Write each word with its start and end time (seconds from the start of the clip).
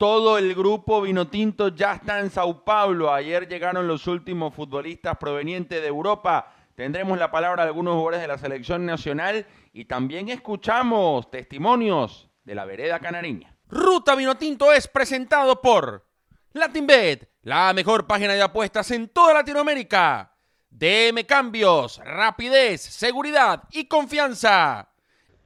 Todo 0.00 0.38
el 0.38 0.54
grupo 0.54 1.02
Vinotinto 1.02 1.68
ya 1.68 1.92
está 1.92 2.20
en 2.20 2.30
Sao 2.30 2.64
Paulo. 2.64 3.12
Ayer 3.12 3.46
llegaron 3.46 3.86
los 3.86 4.06
últimos 4.06 4.54
futbolistas 4.54 5.18
provenientes 5.18 5.78
de 5.78 5.86
Europa. 5.86 6.54
Tendremos 6.74 7.18
la 7.18 7.30
palabra 7.30 7.64
de 7.64 7.68
algunos 7.68 7.92
jugadores 7.96 8.22
de 8.22 8.28
la 8.28 8.38
selección 8.38 8.86
nacional 8.86 9.46
y 9.74 9.84
también 9.84 10.30
escuchamos 10.30 11.30
testimonios 11.30 12.30
de 12.44 12.54
la 12.54 12.64
vereda 12.64 12.98
canariña. 12.98 13.54
Ruta 13.68 14.14
Vinotinto 14.14 14.72
es 14.72 14.88
presentado 14.88 15.60
por 15.60 16.08
LatinBet, 16.54 17.28
la 17.42 17.74
mejor 17.74 18.06
página 18.06 18.32
de 18.32 18.40
apuestas 18.40 18.90
en 18.92 19.06
toda 19.06 19.34
Latinoamérica. 19.34 20.34
DM 20.70 21.26
Cambios, 21.26 22.00
rapidez, 22.02 22.80
seguridad 22.80 23.64
y 23.70 23.84
confianza. 23.84 24.94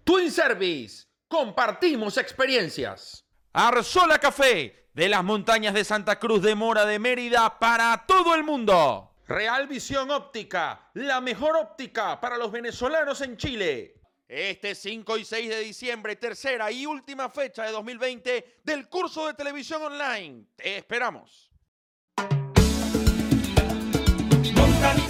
Twin 0.05 0.31
Service, 0.31 1.09
compartimos 1.27 2.17
experiencias. 2.19 3.24
Arzola 3.57 4.19
Café, 4.19 4.89
de 4.95 5.09
las 5.09 5.23
montañas 5.23 5.75
de 5.75 5.85
Santa 5.85 6.19
Cruz 6.19 6.43
de 6.43 6.57
Mora 6.57 6.85
de 6.87 6.99
Mérida 6.99 7.57
para 7.61 8.05
todo 8.05 8.35
el 8.35 8.43
mundo. 8.43 9.15
Real 9.29 9.69
Visión 9.69 10.11
Óptica, 10.11 10.91
la 10.95 11.21
mejor 11.21 11.57
óptica 11.57 12.21
para 12.21 12.37
los 12.37 12.51
venezolanos 12.51 13.21
en 13.21 13.37
Chile. 13.37 13.95
Este 14.27 14.75
5 14.75 15.19
y 15.19 15.25
6 15.25 15.49
de 15.49 15.61
diciembre, 15.61 16.17
tercera 16.17 16.73
y 16.73 16.85
última 16.85 17.29
fecha 17.31 17.63
de 17.63 17.71
2020 17.71 18.63
del 18.65 18.89
curso 18.89 19.29
de 19.29 19.35
televisión 19.35 19.83
online. 19.83 20.47
Te 20.57 20.79
esperamos. 20.79 21.53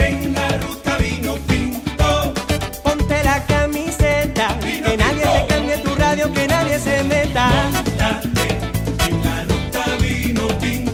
en 0.01 0.35
la 0.35 0.49
ruta 0.59 0.99
vino 0.99 1.35
tinto. 1.49 2.35
Ponte 2.83 3.25
la 3.25 3.43
camiseta, 3.47 4.59
que 4.61 4.97
nadie 4.99 5.23
te 5.23 5.47
cambie 5.49 5.79
tu 5.79 5.95
radio, 5.95 6.31
que 6.31 6.47
nadie 6.47 6.79
se 6.79 7.03
meta. 7.05 7.84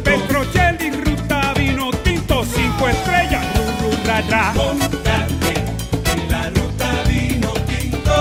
Petrocelli, 0.05 0.91
ruta 0.91 1.53
vino 1.55 1.91
tinto, 2.03 2.45
cinco 2.45 2.89
estrellas, 2.89 3.45
ru, 3.57 3.91
ru, 3.91 4.07
ra, 4.07 4.21
ra. 4.23 4.53
Montate 4.55 5.55
en 6.13 6.31
la 6.31 6.51
ruta 6.51 7.03
vino 7.07 7.53
tinto. 7.67 8.13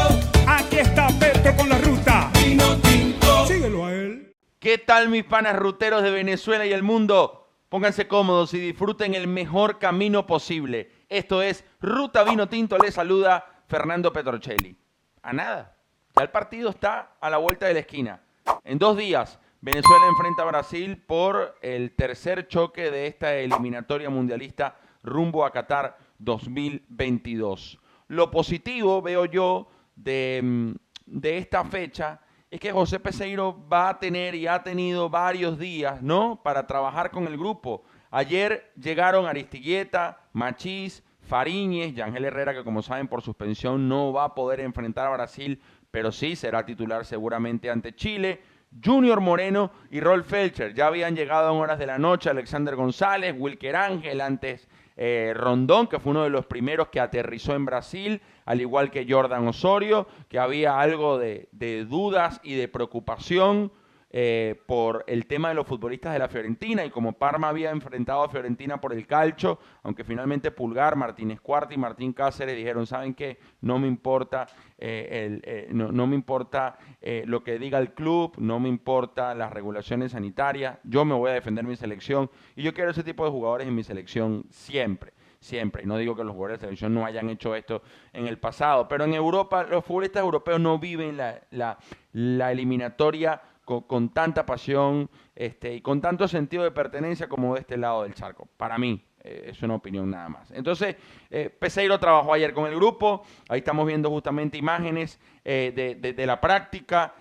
Aquí 0.48 0.78
está 0.78 1.08
Petro 1.20 1.56
con 1.56 1.70
la 1.70 1.78
ruta. 1.80 2.32
Vino 2.44 2.78
tinto. 2.78 3.46
Síguelo 3.48 3.86
a 3.86 3.94
él. 3.94 4.36
¿Qué 4.60 4.78
tal 4.78 5.10
mis 5.10 5.24
panas 5.24 5.56
ruteros 5.56 6.04
de 6.04 6.12
Venezuela 6.12 6.66
y 6.66 6.74
el 6.74 6.84
mundo? 6.84 7.48
Pónganse 7.70 8.08
cómodos 8.08 8.54
y 8.54 8.60
disfruten 8.60 9.14
el 9.16 9.28
mejor 9.28 9.80
camino 9.80 10.26
posible. 10.28 10.92
Esto 11.08 11.42
es 11.42 11.64
Ruta 11.82 12.24
Vino 12.24 12.50
Tinto. 12.50 12.78
Les 12.78 12.94
saluda 12.96 13.46
Fernando 13.68 14.12
Petrocelli. 14.12 14.76
A 15.22 15.34
nada. 15.34 15.76
Ya 16.16 16.24
el 16.24 16.30
partido 16.30 16.72
está 16.72 17.16
a 17.22 17.30
la 17.30 17.38
vuelta 17.38 17.68
de 17.68 17.74
la 17.76 17.80
esquina. 17.80 18.22
En 18.64 18.80
dos 18.80 18.98
días, 18.98 19.40
Venezuela 19.62 20.06
enfrenta 20.08 20.44
a 20.44 20.46
Brasil 20.46 21.04
por 21.06 21.58
el 21.62 21.96
tercer 21.96 22.48
choque 22.48 22.92
de 22.92 23.08
esta 23.08 23.36
eliminatoria 23.36 24.10
mundialista 24.10 24.78
rumbo 25.04 25.46
a 25.46 25.52
Qatar 25.52 25.98
2022. 26.20 27.80
Lo 28.08 28.32
positivo, 28.32 29.02
veo 29.02 29.26
yo, 29.26 29.70
de, 29.96 30.42
mm, 30.44 30.72
de 31.06 31.38
esta 31.38 31.64
fecha 31.66 32.22
es 32.50 32.60
que 32.60 32.72
José 32.72 33.00
Peseiro 33.00 33.68
va 33.72 33.90
a 33.90 34.00
tener 34.00 34.34
y 34.34 34.48
ha 34.48 34.64
tenido 34.64 35.10
varios 35.10 35.60
días, 35.60 36.02
¿no? 36.02 36.42
Para 36.44 36.66
trabajar 36.66 37.12
con 37.12 37.28
el 37.28 37.38
grupo. 37.38 37.84
Ayer 38.10 38.72
llegaron 38.76 39.28
Aristigueta, 39.28 40.20
Machís, 40.34 41.04
Fariñez, 41.22 41.94
Yangel 41.94 42.26
Herrera, 42.26 42.56
que 42.56 42.64
como 42.64 42.82
saben 42.82 43.08
por 43.08 43.22
suspensión 43.22 43.88
no 43.88 44.12
va 44.12 44.24
a 44.24 44.36
poder 44.36 44.62
enfrentar 44.62 45.06
a 45.06 45.12
Brasil, 45.12 45.62
pero 45.92 46.12
sí 46.12 46.36
será 46.36 46.66
titular 46.66 47.06
seguramente 47.06 47.70
ante 47.70 47.96
Chile. 47.96 48.42
Junior 48.84 49.20
Moreno 49.20 49.72
y 49.90 50.00
Rolf 50.00 50.28
Felcher. 50.28 50.76
Ya 50.76 50.88
habían 50.88 51.16
llegado 51.16 51.52
en 51.52 51.60
horas 51.60 51.80
de 51.80 51.88
la 51.88 51.98
noche 51.98 52.30
Alexander 52.30 52.76
González, 52.76 53.34
Wilker 53.36 53.76
Ángel, 53.76 54.22
antes 54.22 54.68
eh, 54.96 55.34
Rondón, 55.36 55.88
que 55.88 56.00
fue 56.00 56.12
uno 56.12 56.24
de 56.24 56.30
los 56.30 56.46
primeros 56.46 56.90
que 56.90 57.00
aterrizó 57.00 57.56
en 57.56 57.66
Brasil, 57.66 58.22
al 58.46 58.62
igual 58.62 58.92
que 58.92 59.08
Jordan 59.10 59.48
Osorio, 59.48 60.08
que 60.28 60.38
había 60.38 60.80
algo 60.80 61.18
de 61.18 61.48
dudas 61.90 62.40
y 62.44 62.54
de 62.56 62.68
preocupación 62.68 63.72
eh, 64.12 64.60
por 64.66 65.04
el 65.06 65.28
tema 65.28 65.50
de 65.50 65.54
los 65.54 65.68
futbolistas 65.68 66.14
de 66.14 66.18
la 66.18 66.28
Fiorentina 66.28 66.84
y 66.84 66.90
como 66.90 67.14
Parma 67.14 67.50
había 67.50 67.70
enfrentado 67.70 68.24
a 68.24 68.30
Fiorentina 68.30 68.82
por 68.82 68.92
el 68.92 69.06
calcho, 69.06 69.60
aunque 69.84 70.04
finalmente 70.04 70.50
Pulgar, 70.50 70.96
Martínez 70.96 71.40
Cuarta 71.42 71.76
y 71.76 71.78
Martín 71.78 72.14
Cáceres 72.14 72.56
dijeron, 72.56 72.88
¿saben 72.88 73.14
qué? 73.14 73.38
No 73.62 73.78
me 73.78 73.88
importa, 73.88 74.48
eh, 74.80 75.28
el, 75.28 75.42
eh, 75.44 75.68
no, 75.72 76.08
me 76.08 76.16
importa 76.16 76.80
lo 77.26 77.44
que 77.44 77.60
diga 77.60 77.78
el 77.78 77.94
club, 77.94 78.34
no 78.40 78.60
me 78.60 78.68
importa 78.68 79.36
las 79.36 79.54
regulaciones 79.54 80.14
sanitarias, 80.14 80.80
yo 80.84 81.06
me 81.06 81.14
voy 81.14 81.30
a 81.30 81.34
defender 81.34 81.64
mi 81.64 81.76
selección 81.76 82.32
y 82.56 82.64
yo 82.64 82.74
quiero 82.74 82.90
ese 82.90 83.04
tipo 83.04 83.26
de 83.26 83.30
jugadores 83.30 83.68
en 83.68 83.76
mi 83.76 83.84
selección 83.84 84.46
siempre 84.50 85.14
siempre. 85.40 85.84
Y 85.84 85.86
no 85.86 85.98
digo 85.98 86.18
que 86.18 86.24
los 86.26 86.34
jugadores 86.34 86.60
de 86.60 86.66
selección 86.66 86.94
no 86.94 87.06
hayan 87.06 87.30
hecho 87.30 87.56
esto 87.56 87.82
en 88.12 88.28
el 88.28 88.38
pasado, 88.40 88.90
pero 88.90 89.06
en 89.06 89.14
Europa 89.14 89.64
los 89.64 89.86
futbolistas 89.86 90.22
europeos 90.22 90.60
no 90.60 90.80
viven 90.80 91.16
la 91.18 92.52
eliminatoria 92.52 93.42
con, 93.70 94.10
tanta 94.10 94.46
pasión 94.48 95.10
este, 95.36 95.76
y 95.76 95.82
con 95.82 96.02
tanto 96.02 96.28
sentido 96.28 96.64
de 96.64 96.72
pertenencia 96.72 97.30
como 97.30 97.54
de 97.54 97.62
este 97.62 97.78
lado 97.78 98.04
del 98.04 98.16
charco. 98.16 98.48
Para 98.58 98.80
mí, 98.80 99.06
eh, 99.24 99.50
es 99.50 99.62
una 99.62 99.76
opinión 99.76 100.10
nada 100.10 100.28
más. 100.28 100.50
Entonces, 100.52 100.96
eh, 101.30 101.52
Peseiro 101.52 102.00
trabajó 102.00 102.34
ayer 102.34 102.52
con 102.52 102.66
el 102.66 102.76
grupo, 102.76 103.22
ahí 103.48 103.60
estamos 103.60 103.86
viendo 103.86 104.10
justamente 104.10 104.58
imágenes 104.58 105.20
eh, 105.46 106.02
de, 106.02 106.26
la 106.26 106.42
práctica, 106.42 107.14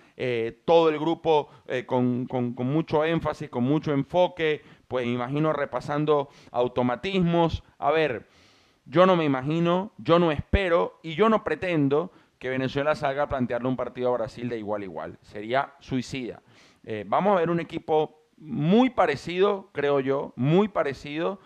todo 0.65 0.89
el 0.89 0.99
grupo 0.99 1.49
con, 1.85 2.25
con, 2.25 2.53
mucho 2.67 3.05
énfasis, 3.05 3.49
con 3.49 3.63
mucho 3.63 3.93
enfoque, 3.93 4.61
pues 4.87 5.07
imagino 5.07 5.53
repasando 5.53 6.29
automatismos. 6.51 7.63
A 7.77 7.91
ver, 7.91 8.27
yo 8.85 9.05
no 9.05 9.15
me 9.15 9.23
imagino, 9.23 9.93
yo 9.97 10.19
no 10.19 10.31
espero 10.31 10.99
y 11.03 11.15
yo 11.15 11.29
no 11.29 11.43
pretendo 11.43 12.11
que 12.39 12.49
Venezuela 12.49 12.95
salga 12.95 13.23
a 13.23 13.29
plantearle 13.29 13.67
un 13.67 13.75
partido 13.75 14.09
a 14.09 14.17
Brasil 14.17 14.49
de 14.49 14.57
igual 14.57 14.81
a 14.81 14.85
igual. 14.85 15.19
Sería 15.21 15.73
suicida. 15.79 16.41
Eh, 16.83 17.03
vamos 17.05 17.35
a 17.35 17.39
ver 17.39 17.49
un 17.49 17.59
equipo 17.59 18.27
muy 18.37 18.89
parecido, 18.89 19.69
creo 19.73 19.99
yo, 19.99 20.33
muy 20.37 20.69
parecido 20.69 21.39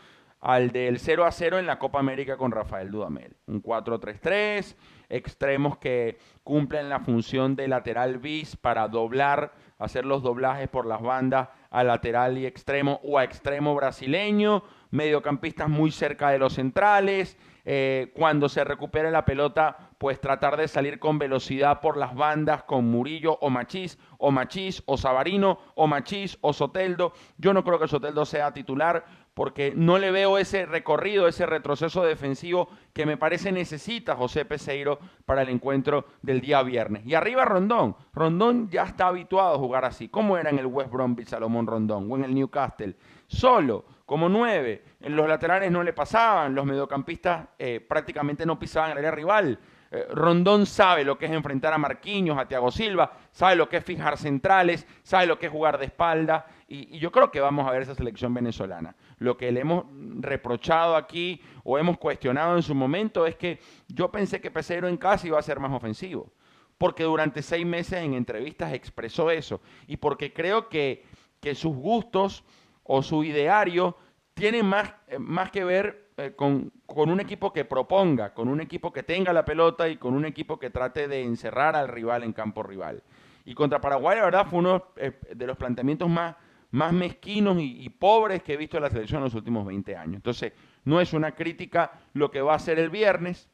al 0.43 0.71
del 0.71 0.99
0 0.99 1.25
a 1.25 1.31
0 1.31 1.57
en 1.57 1.65
la 1.65 1.79
Copa 1.79 1.99
América 1.99 2.35
con 2.35 2.51
Rafael 2.51 2.91
Dudamel. 2.91 3.37
Un 3.47 3.63
4-3-3, 3.63 4.75
extremos 5.07 5.77
que 5.77 6.17
cumplen 6.43 6.89
la 6.89 6.99
función 6.99 7.55
de 7.55 7.69
lateral 7.69 8.17
bis 8.17 8.57
para 8.57 8.89
doblar, 8.89 9.53
hacer 9.79 10.05
los 10.05 10.21
doblajes 10.21 10.67
por 10.67 10.85
las 10.85 11.01
bandas 11.01 11.47
a 11.69 11.83
lateral 11.85 12.37
y 12.37 12.45
extremo 12.45 12.99
o 13.03 13.17
a 13.17 13.23
extremo 13.23 13.73
brasileño, 13.73 14.63
mediocampistas 14.91 15.69
muy 15.69 15.91
cerca 15.91 16.29
de 16.29 16.39
los 16.39 16.53
centrales, 16.53 17.37
eh, 17.65 18.11
cuando 18.15 18.49
se 18.49 18.63
recupere 18.63 19.09
la 19.09 19.23
pelota, 19.25 19.91
pues 19.97 20.19
tratar 20.19 20.57
de 20.57 20.67
salir 20.67 20.99
con 20.99 21.17
velocidad 21.17 21.79
por 21.79 21.95
las 21.95 22.13
bandas 22.13 22.63
con 22.63 22.85
Murillo 22.85 23.37
o 23.39 23.49
Machís, 23.49 23.97
o 24.17 24.31
Machís, 24.31 24.83
o 24.85 24.97
Sabarino, 24.97 25.59
o 25.75 25.87
Machís, 25.87 26.37
o 26.41 26.51
Soteldo. 26.51 27.13
Yo 27.37 27.53
no 27.53 27.63
creo 27.63 27.79
que 27.79 27.87
Soteldo 27.87 28.25
sea 28.25 28.53
titular 28.53 29.05
porque 29.33 29.73
no 29.75 29.97
le 29.97 30.11
veo 30.11 30.37
ese 30.37 30.65
recorrido, 30.65 31.27
ese 31.27 31.45
retroceso 31.45 32.03
defensivo 32.03 32.69
que 32.93 33.05
me 33.05 33.17
parece 33.17 33.51
necesita 33.51 34.15
José 34.15 34.45
Peseiro 34.45 34.99
para 35.25 35.41
el 35.41 35.49
encuentro 35.49 36.05
del 36.21 36.41
día 36.41 36.61
viernes. 36.61 37.05
Y 37.05 37.15
arriba 37.15 37.45
Rondón. 37.45 37.95
Rondón 38.13 38.69
ya 38.69 38.83
está 38.83 39.07
habituado 39.07 39.55
a 39.55 39.57
jugar 39.57 39.85
así. 39.85 40.09
¿Cómo 40.09 40.37
era 40.37 40.49
en 40.49 40.59
el 40.59 40.67
West 40.67 40.91
Bromwich 40.91 41.29
Salomón 41.29 41.65
Rondón 41.65 42.11
o 42.11 42.15
en 42.17 42.25
el 42.25 42.35
Newcastle? 42.35 42.95
Solo 43.33 43.85
como 44.05 44.29
nueve. 44.29 44.83
Los 44.99 45.27
laterales 45.27 45.71
no 45.71 45.83
le 45.83 45.93
pasaban, 45.93 46.53
los 46.53 46.65
mediocampistas 46.65 47.47
eh, 47.57 47.79
prácticamente 47.79 48.45
no 48.45 48.59
pisaban 48.59 48.91
el 48.91 48.99
área 48.99 49.11
rival. 49.11 49.59
Eh, 49.89 50.07
Rondón 50.11 50.65
sabe 50.65 51.03
lo 51.03 51.17
que 51.17 51.25
es 51.25 51.31
enfrentar 51.31 51.73
a 51.73 51.77
Marquinhos, 51.77 52.37
a 52.37 52.47
Thiago 52.47 52.71
Silva, 52.71 53.11
sabe 53.31 53.55
lo 53.55 53.67
que 53.67 53.77
es 53.77 53.83
fijar 53.83 54.17
centrales, 54.17 54.87
sabe 55.03 55.25
lo 55.25 55.39
que 55.39 55.47
es 55.47 55.51
jugar 55.51 55.77
de 55.77 55.85
espalda. 55.85 56.45
Y, 56.67 56.95
y, 56.95 56.99
yo 56.99 57.11
creo 57.11 57.31
que 57.31 57.39
vamos 57.39 57.67
a 57.67 57.71
ver 57.71 57.81
esa 57.81 57.95
selección 57.95 58.33
venezolana. 58.33 58.95
Lo 59.17 59.35
que 59.37 59.51
le 59.51 59.61
hemos 59.61 59.85
reprochado 60.19 60.95
aquí 60.95 61.41
o 61.63 61.77
hemos 61.77 61.97
cuestionado 61.97 62.55
en 62.55 62.63
su 62.63 62.75
momento 62.75 63.25
es 63.25 63.35
que 63.35 63.59
yo 63.87 64.11
pensé 64.11 64.41
que 64.41 64.51
Pesero 64.51 64.87
en 64.87 64.97
casa 64.97 65.27
iba 65.27 65.39
a 65.39 65.43
ser 65.43 65.59
más 65.59 65.71
ofensivo. 65.71 66.31
Porque 66.77 67.03
durante 67.03 67.41
seis 67.41 67.65
meses 67.65 68.01
en 68.01 68.13
entrevistas 68.13 68.73
expresó 68.73 69.31
eso. 69.31 69.61
Y 69.87 69.97
porque 69.97 70.33
creo 70.33 70.69
que, 70.69 71.05
que 71.39 71.55
sus 71.55 71.75
gustos 71.75 72.43
o 72.83 73.01
su 73.01 73.23
ideario 73.23 73.97
tiene 74.33 74.63
más, 74.63 74.93
eh, 75.07 75.19
más 75.19 75.51
que 75.51 75.63
ver 75.63 76.11
eh, 76.17 76.33
con, 76.35 76.71
un 76.87 77.19
equipo 77.19 77.51
que 77.51 77.65
proponga, 77.65 78.33
con 78.33 78.47
un 78.47 78.61
equipo 78.61 78.93
que 78.93 79.03
tenga 79.03 79.33
la 79.33 79.43
pelota 79.43 79.89
y 79.89 79.97
con 79.97 80.13
un 80.13 80.25
equipo 80.25 80.59
que 80.59 80.69
trate 80.69 81.07
de 81.07 81.23
encerrar 81.23 81.75
al 81.75 81.87
rival 81.87 82.23
en 82.23 82.33
campo 82.33 82.61
rival. 82.61 83.01
Y 83.45 83.55
contra 83.55 83.81
Paraguay, 83.81 84.17
la 84.17 84.25
verdad, 84.25 84.47
fue 84.47 84.59
uno 84.59 84.89
eh, 84.95 85.19
de 85.33 85.47
los 85.47 85.57
planteamientos 85.57 86.09
más, 86.09 86.35
más 86.71 86.93
mezquinos 86.93 87.57
y, 87.59 87.89
pobres 87.89 88.43
que 88.43 88.53
he 88.53 88.57
visto 88.57 88.77
en 88.77 88.83
la 88.83 88.89
selección 88.89 89.19
en 89.19 89.25
los 89.25 89.33
últimos 89.33 89.65
20 89.65 89.95
años. 89.95 90.15
Entonces, 90.15 90.53
no 90.85 91.01
es 91.01 91.13
una 91.13 91.33
crítica 91.33 91.91
lo 92.13 92.29
que 92.29 92.41
va 92.41 92.53
a 92.53 92.57
hacer 92.57 92.79
el 92.79 92.89
viernes, 92.89 93.49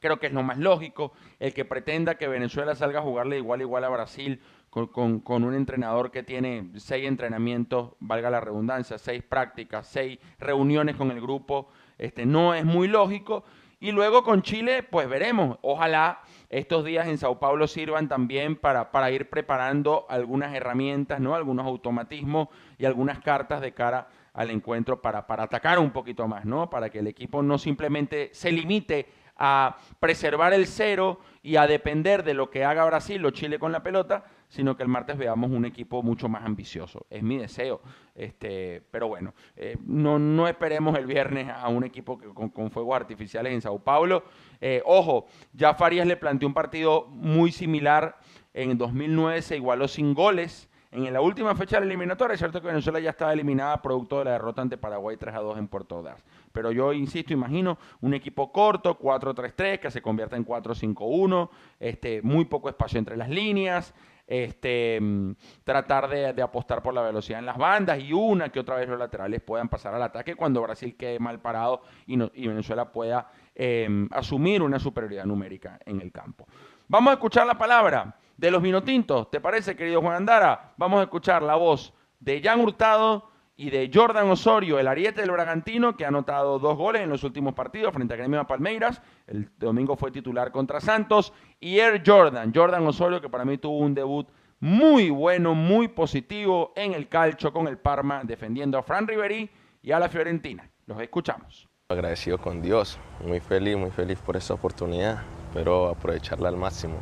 Creo 0.00 0.18
que 0.20 0.26
es 0.28 0.32
lo 0.32 0.42
más 0.42 0.58
lógico. 0.58 1.12
El 1.38 1.52
que 1.54 1.64
pretenda 1.64 2.16
que 2.16 2.28
Venezuela 2.28 2.74
salga 2.74 3.00
a 3.00 3.02
jugarle 3.02 3.38
igual 3.38 3.60
igual 3.60 3.84
a 3.84 3.88
Brasil 3.88 4.40
con, 4.70 4.86
con- 4.88 5.20
con 5.20 5.44
un 5.44 5.54
entrenador 5.54 6.10
que 6.10 6.22
tiene 6.22 6.70
seis 6.76 7.06
entrenamientos, 7.06 7.92
valga 8.00 8.30
la 8.30 8.40
redundancia, 8.40 8.98
seis 8.98 9.22
prácticas, 9.22 9.86
seis 9.86 10.18
reuniones 10.38 10.96
con 10.96 11.10
el 11.10 11.20
grupo, 11.20 11.68
este, 11.98 12.26
no 12.26 12.54
es 12.54 12.64
muy 12.64 12.86
lógico. 12.88 13.44
Y 13.80 13.92
luego 13.92 14.24
con 14.24 14.42
Chile, 14.42 14.82
pues 14.82 15.08
veremos. 15.08 15.56
Ojalá 15.62 16.20
estos 16.50 16.84
días 16.84 17.06
en 17.06 17.16
Sao 17.16 17.38
Paulo 17.38 17.68
sirvan 17.68 18.08
también 18.08 18.56
para, 18.56 18.90
para 18.90 19.10
ir 19.12 19.30
preparando 19.30 20.04
algunas 20.08 20.52
herramientas, 20.52 21.20
¿no? 21.20 21.36
algunos 21.36 21.64
automatismos 21.64 22.48
y 22.76 22.86
algunas 22.86 23.20
cartas 23.20 23.60
de 23.60 23.72
cara 23.74 24.08
al 24.34 24.50
encuentro 24.50 25.00
para, 25.00 25.26
para 25.28 25.44
atacar 25.44 25.78
un 25.78 25.90
poquito 25.92 26.26
más, 26.28 26.44
¿no? 26.44 26.68
Para 26.70 26.90
que 26.90 26.98
el 26.98 27.06
equipo 27.06 27.42
no 27.42 27.56
simplemente 27.58 28.30
se 28.32 28.50
limite 28.52 29.06
a 29.38 29.76
preservar 30.00 30.52
el 30.52 30.66
cero 30.66 31.20
y 31.42 31.56
a 31.56 31.66
depender 31.66 32.24
de 32.24 32.34
lo 32.34 32.50
que 32.50 32.64
haga 32.64 32.84
Brasil 32.84 33.24
o 33.24 33.30
Chile 33.30 33.58
con 33.58 33.72
la 33.72 33.82
pelota, 33.82 34.24
sino 34.48 34.76
que 34.76 34.82
el 34.82 34.88
martes 34.88 35.16
veamos 35.16 35.50
un 35.50 35.64
equipo 35.64 36.02
mucho 36.02 36.28
más 36.28 36.44
ambicioso. 36.44 37.06
Es 37.08 37.22
mi 37.22 37.38
deseo. 37.38 37.80
Este, 38.14 38.82
pero 38.90 39.08
bueno, 39.08 39.32
eh, 39.56 39.76
no, 39.86 40.18
no 40.18 40.48
esperemos 40.48 40.98
el 40.98 41.06
viernes 41.06 41.48
a 41.48 41.68
un 41.68 41.84
equipo 41.84 42.18
con, 42.34 42.48
con 42.48 42.70
fuegos 42.70 42.96
artificiales 42.96 43.52
en 43.52 43.60
Sao 43.60 43.78
Paulo. 43.78 44.24
Eh, 44.60 44.82
ojo, 44.84 45.26
ya 45.52 45.74
Farias 45.74 46.06
le 46.06 46.16
planteó 46.16 46.48
un 46.48 46.54
partido 46.54 47.06
muy 47.08 47.52
similar. 47.52 48.18
En 48.52 48.76
2009 48.76 49.42
se 49.42 49.56
igualó 49.56 49.86
sin 49.86 50.14
goles. 50.14 50.68
En 50.90 51.12
la 51.12 51.20
última 51.20 51.54
fecha 51.54 51.76
de 51.76 51.80
la 51.80 51.86
eliminatoria, 51.86 52.32
es 52.32 52.40
cierto 52.40 52.62
que 52.62 52.68
Venezuela 52.68 52.98
ya 52.98 53.10
estaba 53.10 53.34
eliminada 53.34 53.82
producto 53.82 54.20
de 54.20 54.24
la 54.24 54.32
derrota 54.32 54.62
ante 54.62 54.78
Paraguay 54.78 55.18
3 55.18 55.34
a 55.34 55.40
2 55.40 55.58
en 55.58 55.68
Puerto 55.68 55.98
Ordaz. 55.98 56.24
Pero 56.52 56.72
yo 56.72 56.92
insisto, 56.92 57.32
imagino 57.32 57.78
un 58.00 58.14
equipo 58.14 58.52
corto, 58.52 58.98
4-3-3, 58.98 59.78
que 59.80 59.90
se 59.90 60.02
convierta 60.02 60.36
en 60.36 60.44
4-5-1, 60.44 61.50
este, 61.80 62.22
muy 62.22 62.44
poco 62.46 62.68
espacio 62.68 62.98
entre 62.98 63.16
las 63.16 63.28
líneas, 63.28 63.94
este, 64.26 64.98
mm, 65.00 65.32
tratar 65.64 66.08
de, 66.08 66.32
de 66.34 66.42
apostar 66.42 66.82
por 66.82 66.92
la 66.92 67.00
velocidad 67.02 67.38
en 67.38 67.46
las 67.46 67.56
bandas 67.56 67.98
y 67.98 68.12
una 68.12 68.50
que 68.50 68.60
otra 68.60 68.76
vez 68.76 68.86
los 68.88 68.98
laterales 68.98 69.40
puedan 69.40 69.68
pasar 69.70 69.94
al 69.94 70.02
ataque 70.02 70.34
cuando 70.34 70.60
Brasil 70.62 70.96
quede 70.96 71.18
mal 71.18 71.40
parado 71.40 71.80
y, 72.06 72.16
no- 72.16 72.30
y 72.34 72.46
Venezuela 72.46 72.92
pueda 72.92 73.30
eh, 73.54 73.88
asumir 74.10 74.62
una 74.62 74.78
superioridad 74.78 75.24
numérica 75.24 75.78
en 75.86 76.00
el 76.02 76.12
campo. 76.12 76.46
Vamos 76.88 77.10
a 77.10 77.14
escuchar 77.14 77.46
la 77.46 77.56
palabra 77.56 78.16
de 78.36 78.50
los 78.50 78.62
vinotintos, 78.62 79.30
¿te 79.30 79.40
parece, 79.40 79.74
querido 79.74 80.00
Juan 80.02 80.16
Andara? 80.16 80.72
Vamos 80.76 81.00
a 81.00 81.04
escuchar 81.04 81.42
la 81.42 81.56
voz 81.56 81.92
de 82.20 82.40
Jan 82.42 82.60
Hurtado 82.60 83.30
y 83.60 83.70
de 83.70 83.90
Jordan 83.92 84.30
Osorio, 84.30 84.78
el 84.78 84.86
ariete 84.86 85.20
del 85.20 85.32
Bragantino, 85.32 85.96
que 85.96 86.04
ha 86.04 86.08
anotado 86.08 86.60
dos 86.60 86.76
goles 86.76 87.02
en 87.02 87.10
los 87.10 87.24
últimos 87.24 87.54
partidos 87.54 87.92
frente 87.92 88.14
a 88.14 88.16
Gremio 88.16 88.38
de 88.38 88.44
Palmeiras. 88.44 89.02
El 89.26 89.50
domingo 89.58 89.96
fue 89.96 90.12
titular 90.12 90.52
contra 90.52 90.80
Santos. 90.80 91.32
Y 91.58 91.80
Air 91.80 92.00
Jordan, 92.06 92.52
Jordan 92.54 92.86
Osorio, 92.86 93.20
que 93.20 93.28
para 93.28 93.44
mí 93.44 93.58
tuvo 93.58 93.78
un 93.78 93.94
debut 93.94 94.28
muy 94.60 95.10
bueno, 95.10 95.56
muy 95.56 95.88
positivo 95.88 96.72
en 96.76 96.94
el 96.94 97.08
calcho 97.08 97.52
con 97.52 97.66
el 97.66 97.78
Parma, 97.78 98.22
defendiendo 98.22 98.78
a 98.78 98.84
Fran 98.84 99.08
Riveri 99.08 99.50
y 99.82 99.90
a 99.90 99.98
la 99.98 100.08
Fiorentina. 100.08 100.70
Los 100.86 101.00
escuchamos. 101.02 101.68
Agradecido 101.88 102.38
con 102.38 102.62
Dios, 102.62 102.96
muy 103.26 103.40
feliz, 103.40 103.76
muy 103.76 103.90
feliz 103.90 104.20
por 104.20 104.36
esa 104.36 104.54
oportunidad, 104.54 105.22
pero 105.52 105.88
aprovecharla 105.88 106.48
al 106.48 106.56
máximo. 106.56 106.98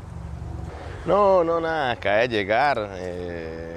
No, 1.04 1.44
no, 1.44 1.60
nada, 1.60 1.90
acaba 1.90 2.16
de 2.16 2.28
llegar, 2.28 2.78
eh, 2.94 3.75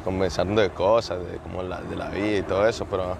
conversando 0.00 0.60
de 0.60 0.70
cosas, 0.70 1.18
de, 1.24 1.38
como 1.38 1.62
la, 1.62 1.80
de 1.80 1.96
la 1.96 2.08
vida 2.08 2.38
y 2.38 2.42
todo 2.42 2.66
eso, 2.66 2.86
pero 2.86 3.16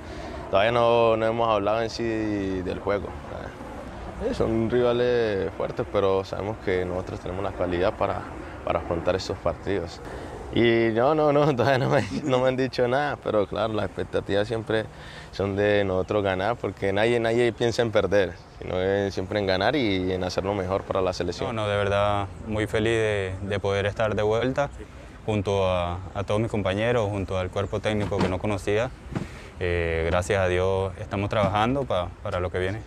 todavía 0.51 0.73
no, 0.73 1.17
no 1.17 1.27
hemos 1.27 1.49
hablado 1.49 1.83
en 1.83 1.91
sí 1.91 2.05
del 2.05 2.79
juego. 2.79 3.09
Eh, 4.27 4.35
son 4.35 4.69
rivales 4.69 5.51
fuertes, 5.57 5.87
pero 5.91 6.25
sabemos 6.25 6.59
que 6.65 6.85
nosotros 6.85 7.21
tenemos 7.21 7.43
la 7.43 7.53
calidad 7.53 7.95
para, 7.95 8.21
para 8.65 8.81
afrontar 8.81 9.17
esos 9.17 9.39
partidos. 9.39 10.01
Y 10.53 10.91
no, 10.93 11.15
no, 11.15 11.33
no, 11.33 11.55
todavía 11.57 11.79
no 11.79 11.91
me, 11.91 12.05
no 12.25 12.41
me 12.41 12.49
han 12.49 12.57
dicho 12.57 12.87
nada, 12.87 13.17
pero 13.23 13.47
claro, 13.47 13.73
las 13.73 13.87
expectativas 13.87 14.47
siempre 14.47 14.85
son 15.33 15.57
de 15.57 15.85
nosotros 15.85 16.23
ganar, 16.23 16.57
porque 16.57 16.93
nadie, 16.93 17.19
nadie 17.21 17.53
piensa 17.53 17.83
en 17.83 17.93
perder, 17.93 18.35
sino 18.61 18.75
siempre 19.11 19.39
en 19.39 19.47
ganar 19.47 19.77
y 19.77 20.13
en 20.13 20.23
hacer 20.25 20.45
lo 20.45 20.55
mejor 20.55 20.83
para 20.83 21.01
la 21.01 21.13
selección. 21.13 21.55
No, 21.55 21.63
no, 21.63 21.69
de 21.69 21.77
verdad 21.77 22.27
muy 22.47 22.67
feliz 22.67 22.93
de, 22.93 23.35
de 23.43 23.59
poder 23.59 23.87
estar 23.87 24.15
de 24.15 24.23
vuelta 24.23 24.71
junto 25.27 25.69
a, 25.71 25.99
todos 26.27 26.41
mis 26.41 26.51
compañeros, 26.51 27.09
junto 27.11 27.39
al 27.39 27.51
cuerpo 27.51 27.81
técnico 27.81 28.19
que 28.19 28.29
no 28.29 28.39
conocía. 28.39 28.91
Eh, 29.59 30.07
gracias 30.11 30.41
a 30.41 30.49
Dios 30.49 30.93
estamos 30.99 31.29
trabajando 31.29 31.85
pa- 31.85 32.09
para 32.23 32.41
lo 32.41 32.51
que 32.51 32.59
viene. 32.59 32.81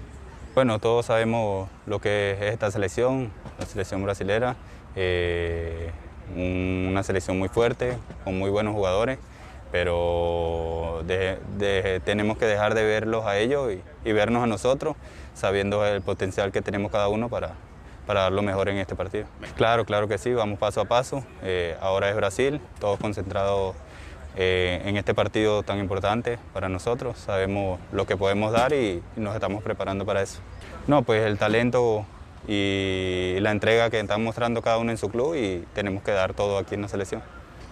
Bueno, 0.56 0.80
todos 0.80 1.06
sabemos 1.08 1.70
lo 1.86 2.00
que 2.00 2.38
es 2.40 2.54
esta 2.54 2.70
selección, 2.72 3.32
la 3.60 3.66
selección 3.66 4.04
brasilera, 4.04 4.56
eh, 4.96 5.92
un- 6.36 6.88
una 6.90 7.04
selección 7.04 7.38
muy 7.40 7.50
fuerte, 7.50 7.98
con 8.24 8.38
muy 8.38 8.50
buenos 8.50 8.74
jugadores, 8.74 9.20
pero 9.72 11.04
tenemos 12.06 12.38
que 12.38 12.46
dejar 12.46 12.76
de 12.76 12.84
verlos 12.84 13.26
a 13.26 13.38
ellos 13.40 13.72
y, 13.74 14.10
y 14.10 14.12
vernos 14.14 14.44
a 14.44 14.48
nosotros, 14.48 14.96
sabiendo 15.34 15.86
el 15.86 16.02
potencial 16.04 16.52
que 16.52 16.62
tenemos 16.62 16.92
cada 16.92 17.08
uno 17.08 17.30
para, 17.30 17.54
para 18.06 18.22
dar 18.22 18.32
lo 18.32 18.42
mejor 18.42 18.70
en 18.70 18.78
este 18.78 18.96
partido. 18.96 19.26
Claro, 19.56 19.86
claro 19.86 20.08
que 20.08 20.18
sí, 20.18 20.34
vamos 20.34 20.60
paso 20.60 20.82
a 20.82 20.86
paso. 20.86 21.24
Eh, 21.42 21.78
ahora 21.82 22.10
es 22.10 22.16
Brasil, 22.16 22.60
todos 22.80 23.00
concentrados 23.00 23.76
eh, 24.36 24.82
en 24.86 24.98
este 24.98 25.14
partido 25.14 25.64
tan 25.64 25.80
importante 25.80 26.40
para 26.54 26.70
nosotros. 26.70 27.18
Sabemos 27.18 27.80
lo 27.92 28.06
que 28.06 28.18
podemos 28.18 28.52
dar 28.52 28.74
y, 28.74 29.02
nos 29.16 29.36
estamos 29.36 29.64
preparando 29.64 30.06
para 30.06 30.22
eso. 30.22 30.40
No, 30.88 31.04
pues 31.04 31.24
el 31.24 31.38
talento 31.38 32.06
y 32.48 33.38
la 33.40 33.52
entrega 33.52 33.90
que 33.90 34.00
están 34.00 34.24
mostrando 34.24 34.62
cada 34.62 34.78
uno 34.78 34.92
en 34.92 34.98
su 34.98 35.10
club 35.10 35.36
y 35.36 35.66
tenemos 35.74 36.04
que 36.04 36.12
dar 36.12 36.34
todo 36.34 36.58
aquí 36.58 36.76
en 36.76 36.82
la 36.82 36.88
selección. 36.88 37.22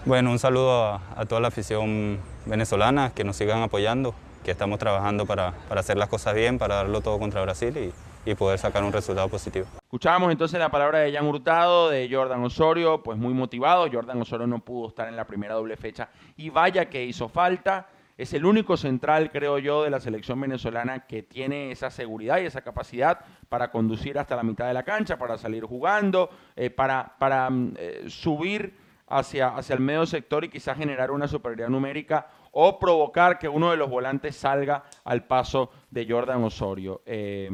Bueno, 0.05 0.31
un 0.31 0.39
saludo 0.39 0.85
a, 0.85 1.01
a 1.15 1.25
toda 1.25 1.41
la 1.41 1.49
afición 1.49 2.19
venezolana, 2.45 3.11
que 3.13 3.23
nos 3.23 3.35
sigan 3.35 3.61
apoyando, 3.61 4.15
que 4.43 4.51
estamos 4.51 4.79
trabajando 4.79 5.25
para, 5.25 5.53
para 5.67 5.81
hacer 5.81 5.97
las 5.97 6.09
cosas 6.09 6.33
bien, 6.33 6.57
para 6.57 6.75
darlo 6.75 7.01
todo 7.01 7.19
contra 7.19 7.41
Brasil 7.41 7.75
y, 7.77 7.93
y 8.25 8.35
poder 8.35 8.59
sacar 8.59 8.83
un 8.83 8.93
resultado 8.93 9.27
positivo. 9.29 9.67
Escuchábamos 9.81 10.31
entonces 10.31 10.59
la 10.59 10.69
palabra 10.69 10.99
de 10.99 11.11
Jan 11.11 11.25
Hurtado, 11.25 11.89
de 11.89 12.07
Jordan 12.11 12.43
Osorio, 12.43 13.01
pues 13.03 13.17
muy 13.17 13.33
motivado. 13.33 13.89
Jordan 13.91 14.21
Osorio 14.21 14.47
no 14.47 14.59
pudo 14.59 14.89
estar 14.89 15.07
en 15.07 15.15
la 15.15 15.25
primera 15.25 15.55
doble 15.55 15.77
fecha 15.77 16.09
y 16.37 16.49
vaya 16.49 16.89
que 16.89 17.03
hizo 17.03 17.27
falta. 17.29 17.87
Es 18.17 18.33
el 18.33 18.45
único 18.45 18.77
central, 18.77 19.31
creo 19.31 19.57
yo, 19.57 19.83
de 19.83 19.89
la 19.89 19.99
selección 19.99 20.39
venezolana 20.39 21.07
que 21.07 21.23
tiene 21.23 21.71
esa 21.71 21.89
seguridad 21.89 22.39
y 22.39 22.45
esa 22.45 22.61
capacidad 22.61 23.19
para 23.49 23.71
conducir 23.71 24.19
hasta 24.19 24.35
la 24.35 24.43
mitad 24.43 24.67
de 24.67 24.73
la 24.73 24.83
cancha, 24.83 25.17
para 25.17 25.37
salir 25.37 25.63
jugando, 25.65 26.29
eh, 26.55 26.69
para, 26.69 27.15
para 27.17 27.49
mm, 27.49 27.73
eh, 27.77 28.03
subir 28.09 28.75
hacia, 29.07 29.55
hacia 29.55 29.73
el 29.73 29.79
medio 29.79 30.05
sector 30.05 30.43
y 30.43 30.49
quizás 30.49 30.77
generar 30.77 31.09
una 31.09 31.27
superioridad 31.27 31.69
numérica 31.69 32.27
o 32.51 32.77
provocar 32.77 33.39
que 33.39 33.49
uno 33.49 33.71
de 33.71 33.77
los 33.77 33.89
volantes 33.89 34.35
salga 34.35 34.83
al 35.03 35.25
paso 35.25 35.71
de 35.89 36.05
Jordan 36.07 36.43
Osorio. 36.43 37.01
Eh, 37.05 37.49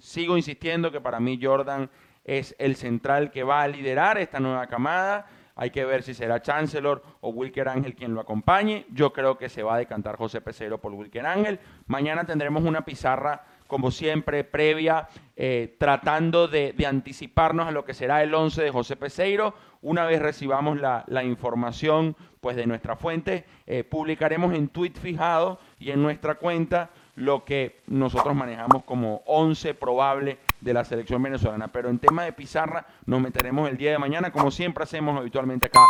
sigo 0.00 0.36
insistiendo 0.36 0.90
que 0.90 1.00
para 1.00 1.20
mí 1.20 1.38
Jordan 1.40 1.90
es 2.24 2.54
el 2.58 2.76
central 2.76 3.30
que 3.30 3.42
va 3.42 3.62
a 3.62 3.68
liderar 3.68 4.18
esta 4.18 4.40
nueva 4.40 4.66
camada. 4.66 5.26
Hay 5.56 5.70
que 5.70 5.84
ver 5.84 6.02
si 6.02 6.14
será 6.14 6.40
Chancellor 6.40 7.02
o 7.20 7.30
Wilker 7.30 7.68
Ángel 7.68 7.94
quien 7.94 8.14
lo 8.14 8.20
acompañe. 8.20 8.86
Yo 8.92 9.12
creo 9.12 9.36
que 9.36 9.48
se 9.48 9.62
va 9.62 9.74
a 9.74 9.78
decantar 9.78 10.16
José 10.16 10.40
Pesero 10.40 10.80
por 10.80 10.92
Wilker 10.92 11.26
Ángel. 11.26 11.60
Mañana 11.86 12.24
tendremos 12.24 12.64
una 12.64 12.84
pizarra, 12.84 13.44
como 13.66 13.90
siempre, 13.90 14.42
previa, 14.44 15.08
eh, 15.36 15.76
tratando 15.78 16.48
de, 16.48 16.74
anticiparnos 16.88 17.68
a 17.68 17.72
lo 17.72 17.84
que 17.84 17.94
será 17.94 18.22
el 18.22 18.34
11 18.34 18.62
de 18.62 18.70
José 18.70 18.96
Peseiro. 18.96 19.54
Una 19.82 20.06
vez 20.06 20.22
recibamos 20.22 20.80
la, 20.80 21.04
la 21.08 21.24
información 21.24 22.16
pues, 22.40 22.56
de 22.56 22.66
nuestra 22.66 22.96
fuente, 22.96 23.44
eh, 23.66 23.84
publicaremos 23.84 24.54
en 24.54 24.68
tweet 24.68 24.92
fijado 24.92 25.58
y 25.78 25.90
en 25.90 26.02
nuestra 26.02 26.36
cuenta 26.36 26.90
lo 27.20 27.44
que 27.44 27.80
nosotros 27.86 28.34
manejamos 28.34 28.82
como 28.84 29.22
11 29.26 29.74
probable 29.74 30.38
de 30.60 30.72
la 30.72 30.84
selección 30.84 31.22
venezolana. 31.22 31.68
Pero 31.68 31.90
en 31.90 31.98
tema 31.98 32.24
de 32.24 32.32
pizarra 32.32 32.86
nos 33.06 33.20
meteremos 33.20 33.68
el 33.68 33.76
día 33.76 33.92
de 33.92 33.98
mañana, 33.98 34.32
como 34.32 34.50
siempre 34.50 34.84
hacemos 34.84 35.18
habitualmente 35.18 35.66
acá 35.66 35.80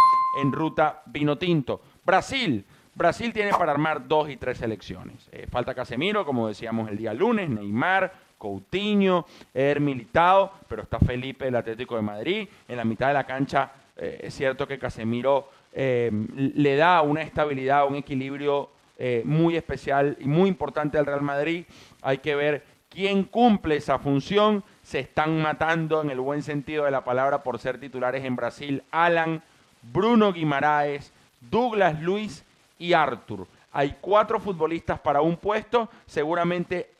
en 0.42 0.52
Ruta 0.52 1.02
Vino 1.06 1.38
Tinto. 1.38 1.80
Brasil. 2.04 2.64
Brasil 2.94 3.32
tiene 3.32 3.52
para 3.52 3.70
armar 3.70 4.08
dos 4.08 4.28
y 4.28 4.36
tres 4.36 4.58
selecciones. 4.58 5.28
Eh, 5.30 5.46
falta 5.48 5.74
Casemiro, 5.74 6.26
como 6.26 6.48
decíamos 6.48 6.90
el 6.90 6.98
día 6.98 7.14
lunes, 7.14 7.48
Neymar, 7.48 8.12
Coutinho, 8.36 9.26
Eder 9.54 9.80
Militao, 9.80 10.52
pero 10.66 10.82
está 10.82 10.98
Felipe 10.98 11.44
del 11.44 11.56
Atlético 11.56 11.94
de 11.94 12.02
Madrid. 12.02 12.48
En 12.66 12.76
la 12.76 12.84
mitad 12.84 13.08
de 13.08 13.14
la 13.14 13.24
cancha 13.24 13.70
eh, 13.96 14.18
es 14.24 14.34
cierto 14.34 14.66
que 14.66 14.78
Casemiro 14.78 15.48
eh, 15.72 16.10
le 16.34 16.76
da 16.76 17.02
una 17.02 17.22
estabilidad, 17.22 17.86
un 17.86 17.94
equilibrio 17.94 18.70
eh, 19.02 19.22
muy 19.24 19.56
especial 19.56 20.18
y 20.20 20.26
muy 20.26 20.50
importante 20.50 20.98
al 20.98 21.06
Real 21.06 21.22
Madrid. 21.22 21.64
Hay 22.02 22.18
que 22.18 22.34
ver 22.34 22.62
quién 22.90 23.24
cumple 23.24 23.76
esa 23.76 23.98
función. 23.98 24.62
Se 24.82 24.98
están 24.98 25.40
matando 25.40 26.02
en 26.02 26.10
el 26.10 26.20
buen 26.20 26.42
sentido 26.42 26.84
de 26.84 26.90
la 26.90 27.02
palabra 27.02 27.42
por 27.42 27.58
ser 27.58 27.80
titulares 27.80 28.26
en 28.26 28.36
Brasil. 28.36 28.82
Alan, 28.90 29.42
Bruno 29.90 30.34
Guimaraes, 30.34 31.14
Douglas 31.40 31.98
Luis 32.02 32.44
y 32.78 32.92
Arthur. 32.92 33.46
Hay 33.72 33.96
cuatro 34.02 34.38
futbolistas 34.38 35.00
para 35.00 35.22
un 35.22 35.38
puesto. 35.38 35.88
Seguramente 36.04 36.90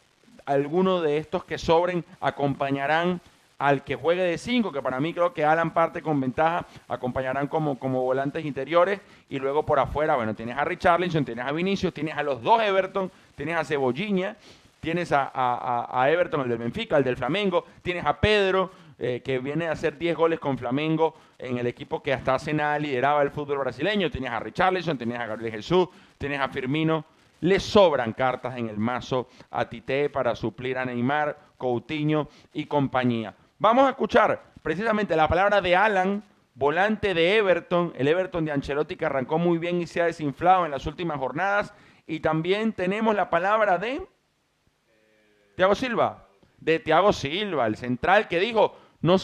algunos 0.46 1.02
de 1.02 1.18
estos 1.18 1.44
que 1.44 1.58
sobren 1.58 2.02
acompañarán 2.18 3.20
al 3.60 3.84
que 3.84 3.94
juegue 3.94 4.22
de 4.22 4.38
5, 4.38 4.72
que 4.72 4.80
para 4.80 4.98
mí 5.00 5.12
creo 5.12 5.34
que 5.34 5.44
Alan 5.44 5.74
parte 5.74 6.00
con 6.00 6.18
ventaja, 6.18 6.66
acompañarán 6.88 7.46
como, 7.46 7.78
como 7.78 8.00
volantes 8.00 8.42
interiores 8.46 9.00
y 9.28 9.38
luego 9.38 9.66
por 9.66 9.78
afuera, 9.78 10.16
bueno, 10.16 10.34
tienes 10.34 10.56
a 10.56 10.64
Richarlison, 10.64 11.26
tienes 11.26 11.44
a 11.44 11.52
Vinicius, 11.52 11.92
tienes 11.92 12.16
a 12.16 12.22
los 12.22 12.42
dos 12.42 12.62
Everton, 12.62 13.12
tienes 13.36 13.56
a 13.56 13.64
Cebolliña, 13.64 14.34
tienes 14.80 15.12
a, 15.12 16.06
Everton, 16.08 16.40
el 16.40 16.48
del 16.48 16.56
Benfica, 16.56 16.96
el 16.96 17.04
del 17.04 17.18
Flamengo, 17.18 17.66
tienes 17.82 18.06
a 18.06 18.18
Pedro, 18.18 18.70
eh, 18.98 19.20
que 19.22 19.38
viene 19.40 19.66
a 19.66 19.72
hacer 19.72 19.98
10 19.98 20.16
goles 20.16 20.40
con 20.40 20.56
Flamengo 20.56 21.14
en 21.38 21.58
el 21.58 21.66
equipo 21.66 22.02
que 22.02 22.14
hasta 22.14 22.36
hace 22.36 22.54
nada 22.54 22.78
lideraba 22.78 23.20
el 23.20 23.30
fútbol 23.30 23.58
brasileño, 23.58 24.10
tienes 24.10 24.30
a 24.30 24.40
Richarlison, 24.40 24.96
tienes 24.96 25.18
a 25.20 25.26
Gabriel 25.26 25.52
Jesús, 25.52 25.86
tienes 26.16 26.40
a 26.40 26.48
Firmino, 26.48 27.04
le 27.40 27.60
sobran 27.60 28.14
cartas 28.14 28.56
en 28.56 28.70
el 28.70 28.78
mazo 28.78 29.28
a 29.50 29.68
Tite 29.68 30.08
para 30.08 30.34
suplir 30.34 30.78
a 30.78 30.86
Neymar, 30.86 31.38
Coutinho 31.58 32.28
y 32.54 32.64
compañía. 32.64 33.34
Vamos 33.62 33.86
a 33.86 33.90
escuchar 33.90 34.42
precisamente 34.62 35.14
la 35.14 35.28
palabra 35.28 35.60
de 35.60 35.76
Alan, 35.76 36.24
volante 36.54 37.12
de 37.12 37.36
Everton, 37.36 37.92
el 37.94 38.08
Everton 38.08 38.46
de 38.46 38.52
Ancelotti 38.52 38.96
que 38.96 39.04
arrancó 39.04 39.36
muy 39.36 39.58
bien 39.58 39.82
y 39.82 39.86
se 39.86 40.00
ha 40.00 40.06
desinflado 40.06 40.64
en 40.64 40.70
las 40.70 40.86
últimas 40.86 41.18
jornadas. 41.18 41.74
Y 42.06 42.20
también 42.20 42.72
tenemos 42.72 43.14
la 43.14 43.28
palabra 43.28 43.76
de 43.76 44.00
Tiago 45.56 45.74
Silva, 45.74 46.26
de 46.58 46.78
Tiago 46.78 47.12
Silva, 47.12 47.66
el 47.66 47.76
central 47.76 48.28
que 48.28 48.40
dijo, 48.40 48.78
no 49.02 49.18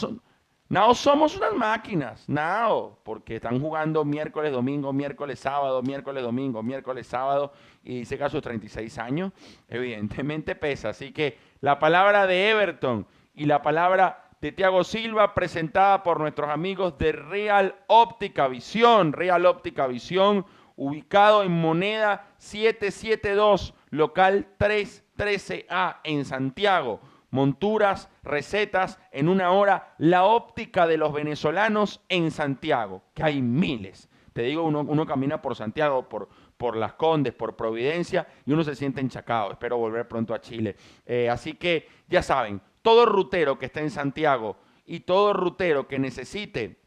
no 0.69 0.93
somos 0.93 1.35
unas 1.35 1.53
máquinas, 1.55 2.29
no, 2.29 2.99
porque 3.03 3.37
están 3.37 3.59
jugando 3.59 4.05
miércoles, 4.05 4.51
domingo, 4.51 4.93
miércoles, 4.93 5.39
sábado, 5.39 5.81
miércoles, 5.81 6.21
domingo, 6.21 6.61
miércoles, 6.61 7.07
sábado, 7.07 7.53
y 7.83 7.99
dice 7.99 8.19
que 8.19 8.25
a 8.25 8.29
sus 8.29 8.43
36 8.43 8.99
años, 8.99 9.31
evidentemente 9.67 10.53
pesa. 10.53 10.89
Así 10.89 11.11
que 11.11 11.39
la 11.61 11.79
palabra 11.79 12.27
de 12.27 12.49
Everton 12.49 13.07
y 13.33 13.45
la 13.45 13.61
palabra 13.61 14.26
de 14.41 14.51
Tiago 14.51 14.83
Silva 14.83 15.33
presentada 15.33 16.03
por 16.03 16.19
nuestros 16.19 16.49
amigos 16.49 16.97
de 16.97 17.11
Real 17.11 17.75
Óptica 17.87 18.47
Visión, 18.47 19.13
Real 19.13 19.45
Óptica 19.45 19.87
Visión, 19.87 20.45
ubicado 20.75 21.43
en 21.43 21.51
moneda 21.51 22.27
772, 22.37 23.73
local 23.89 24.47
313A 24.59 25.97
en 26.03 26.25
Santiago. 26.25 27.01
Monturas, 27.29 28.09
recetas, 28.23 28.99
en 29.11 29.27
una 29.27 29.51
hora, 29.51 29.95
la 29.97 30.23
óptica 30.23 30.87
de 30.87 30.97
los 30.97 31.11
venezolanos 31.11 32.01
en 32.07 32.31
Santiago, 32.31 33.03
que 33.13 33.23
hay 33.23 33.41
miles. 33.41 34.07
Te 34.31 34.43
digo, 34.43 34.63
uno, 34.63 35.05
camina 35.07 35.41
por 35.41 35.55
Santiago, 35.55 36.07
por, 36.07 36.29
por 36.57 36.77
Las 36.77 36.93
Condes, 36.93 37.33
por 37.33 37.55
Providencia, 37.55 38.27
y 38.45 38.53
uno 38.53 38.63
se 38.63 38.75
siente 38.75 39.01
enchacado. 39.01 39.51
Espero 39.51 39.77
volver 39.77 40.07
pronto 40.07 40.33
a 40.33 40.39
Chile. 40.39 40.75
Eh, 41.07 41.27
así 41.27 41.53
que, 41.53 41.87
ya 42.07 42.21
saben, 42.21 42.61
todo 42.81 43.05
rutero 43.05 43.57
que 43.59 43.67
esté 43.67 43.81
en 43.81 43.91
Santiago 43.91 44.57
y 44.85 45.01
todo 45.01 45.33
rutero 45.33 45.87
que 45.87 45.99
necesite 45.99 46.79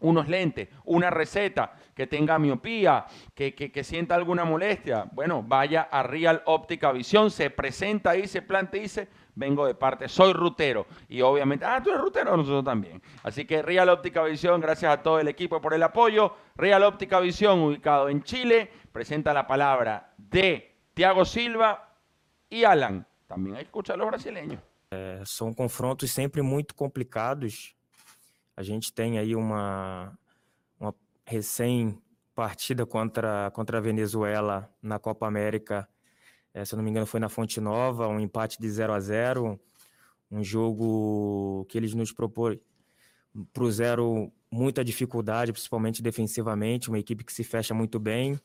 unos 0.00 0.28
lentes, 0.28 0.68
una 0.84 1.10
receta, 1.10 1.72
que 1.96 2.06
tenga 2.06 2.38
miopía, 2.38 3.06
que, 3.34 3.52
que- 3.56 3.72
que 3.72 3.82
sienta 3.82 4.14
alguna 4.14 4.44
molestia, 4.44 5.08
bueno, 5.10 5.42
vaya 5.44 5.88
a 5.90 6.04
Real 6.04 6.40
Óptica 6.46 6.92
Visión, 6.92 7.32
se 7.32 7.50
presenta 7.50 8.10
ahí, 8.10 8.28
se 8.28 8.40
plantea 8.42 8.78
y 8.78 8.82
dice, 8.84 9.08
vengo 9.34 9.66
de 9.66 9.74
parte, 9.74 10.08
soy 10.08 10.32
rutero. 10.34 10.86
Y 11.08 11.20
obviamente, 11.20 11.64
ah, 11.64 11.80
tú 11.82 11.90
eres 11.90 12.00
rutero, 12.00 12.36
nosotros 12.36 12.64
también. 12.64 13.02
Así 13.24 13.44
que 13.44 13.60
Real 13.60 13.88
Óptica 13.88 14.22
Visión, 14.22 14.60
gracias 14.60 14.92
a 14.92 15.02
todo 15.02 15.18
el 15.18 15.26
equipo 15.26 15.60
por 15.60 15.74
el 15.74 15.82
apoyo. 15.82 16.32
Real 16.54 16.84
Óptica 16.84 17.18
Visión, 17.18 17.58
ubicado 17.58 18.08
en 18.08 18.22
Chile, 18.22 18.70
presenta 18.92 19.34
la 19.34 19.48
palabra 19.48 20.12
de 20.16 20.76
Tiago 20.94 21.24
Silva 21.24 21.92
y 22.48 22.62
Alan. 22.62 23.04
También 23.26 23.56
hay 23.56 23.62
que 23.62 23.66
escuchar 23.70 23.94
a 23.94 23.98
los 23.98 24.06
brasileños. 24.06 24.62
É, 24.90 25.22
são 25.26 25.52
confrontos 25.52 26.10
sempre 26.10 26.40
muito 26.40 26.74
complicados. 26.74 27.74
A 28.56 28.62
gente 28.62 28.92
tem 28.92 29.18
aí 29.18 29.36
uma, 29.36 30.18
uma 30.80 30.94
recém-partida 31.26 32.86
contra, 32.86 33.50
contra 33.52 33.78
a 33.78 33.80
Venezuela 33.80 34.72
na 34.82 34.98
Copa 34.98 35.26
América. 35.26 35.88
É, 36.54 36.64
se 36.64 36.74
eu 36.74 36.78
não 36.78 36.84
me 36.84 36.90
engano, 36.90 37.06
foi 37.06 37.20
na 37.20 37.28
Fonte 37.28 37.60
Nova, 37.60 38.08
um 38.08 38.18
empate 38.18 38.58
de 38.58 38.68
0 38.68 38.92
a 38.92 39.00
0 39.00 39.60
Um 40.30 40.42
jogo 40.42 41.66
que 41.68 41.76
eles 41.76 41.94
nos 41.94 42.12
o 43.58 43.70
zero 43.70 44.32
muita 44.50 44.82
dificuldade, 44.82 45.52
principalmente 45.52 46.02
defensivamente. 46.02 46.88
Uma 46.88 46.98
equipe 46.98 47.24
que 47.24 47.32
se 47.32 47.44
fecha 47.44 47.74
muito 47.74 48.00
bem. 48.00 48.40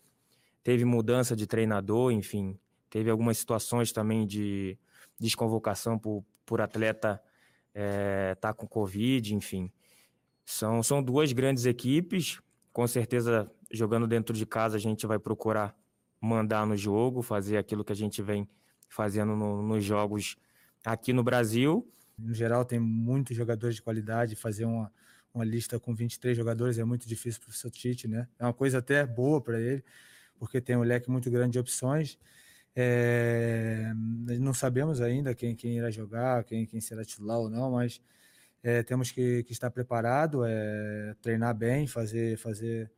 Teve 0.63 0.85
mudança 0.85 1.35
de 1.35 1.47
treinador, 1.47 2.11
enfim. 2.11 2.59
Teve 2.89 3.09
algumas 3.09 3.37
situações 3.37 3.91
também 3.91 4.27
de 4.27 4.77
desconvocação 5.19 5.97
por, 5.97 6.23
por 6.45 6.61
atleta 6.61 7.21
estar 7.73 8.35
tá 8.39 8.53
com 8.53 8.67
Covid, 8.67 9.33
enfim. 9.35 9.71
São, 10.45 10.83
são 10.83 11.01
duas 11.01 11.31
grandes 11.31 11.65
equipes. 11.65 12.39
Com 12.71 12.87
certeza, 12.87 13.51
jogando 13.71 14.07
dentro 14.07 14.35
de 14.35 14.45
casa, 14.45 14.77
a 14.77 14.79
gente 14.79 15.05
vai 15.05 15.19
procurar 15.19 15.75
mandar 16.19 16.65
no 16.65 16.77
jogo, 16.77 17.21
fazer 17.21 17.57
aquilo 17.57 17.83
que 17.83 17.91
a 17.91 17.95
gente 17.95 18.21
vem 18.21 18.47
fazendo 18.87 19.35
no- 19.35 19.61
nos 19.61 19.83
jogos 19.83 20.37
aqui 20.85 21.11
no 21.11 21.23
Brasil. 21.23 21.85
No 22.17 22.33
geral, 22.33 22.63
tem 22.63 22.79
muitos 22.79 23.35
jogadores 23.35 23.75
de 23.75 23.81
qualidade. 23.81 24.35
Fazer 24.35 24.65
uma, 24.65 24.91
uma 25.33 25.43
lista 25.43 25.79
com 25.79 25.93
23 25.93 26.37
jogadores 26.37 26.77
é 26.77 26.83
muito 26.83 27.07
difícil 27.07 27.41
para 27.41 27.49
o 27.49 27.53
seu 27.53 27.69
Tite, 27.69 28.07
né? 28.07 28.27
É 28.39 28.45
uma 28.45 28.53
coisa 28.53 28.77
até 28.77 29.05
boa 29.05 29.41
para 29.41 29.59
ele, 29.59 29.83
porque 30.37 30.61
tem 30.61 30.77
um 30.77 30.83
leque 30.83 31.09
muito 31.09 31.29
grande 31.29 31.53
de 31.53 31.59
opções. 31.59 32.17
É, 32.75 33.91
não 34.39 34.53
sabemos 34.53 34.99
ainda 34.99 35.35
quem, 35.35 35.55
quem 35.55 35.77
irá 35.77 35.91
jogar, 35.91 36.43
quem, 36.43 36.65
quem 36.65 36.81
será 36.81 37.05
titular 37.05 37.37
ou 37.37 37.49
não, 37.49 37.71
mas 37.71 38.01
é, 38.63 38.81
temos 38.81 39.11
que, 39.11 39.43
que 39.43 39.51
estar 39.51 39.69
preparado, 39.69 40.43
é, 40.45 41.15
treinar 41.21 41.53
bem, 41.53 41.85
fazer, 41.85 42.37
fazer 42.37 42.91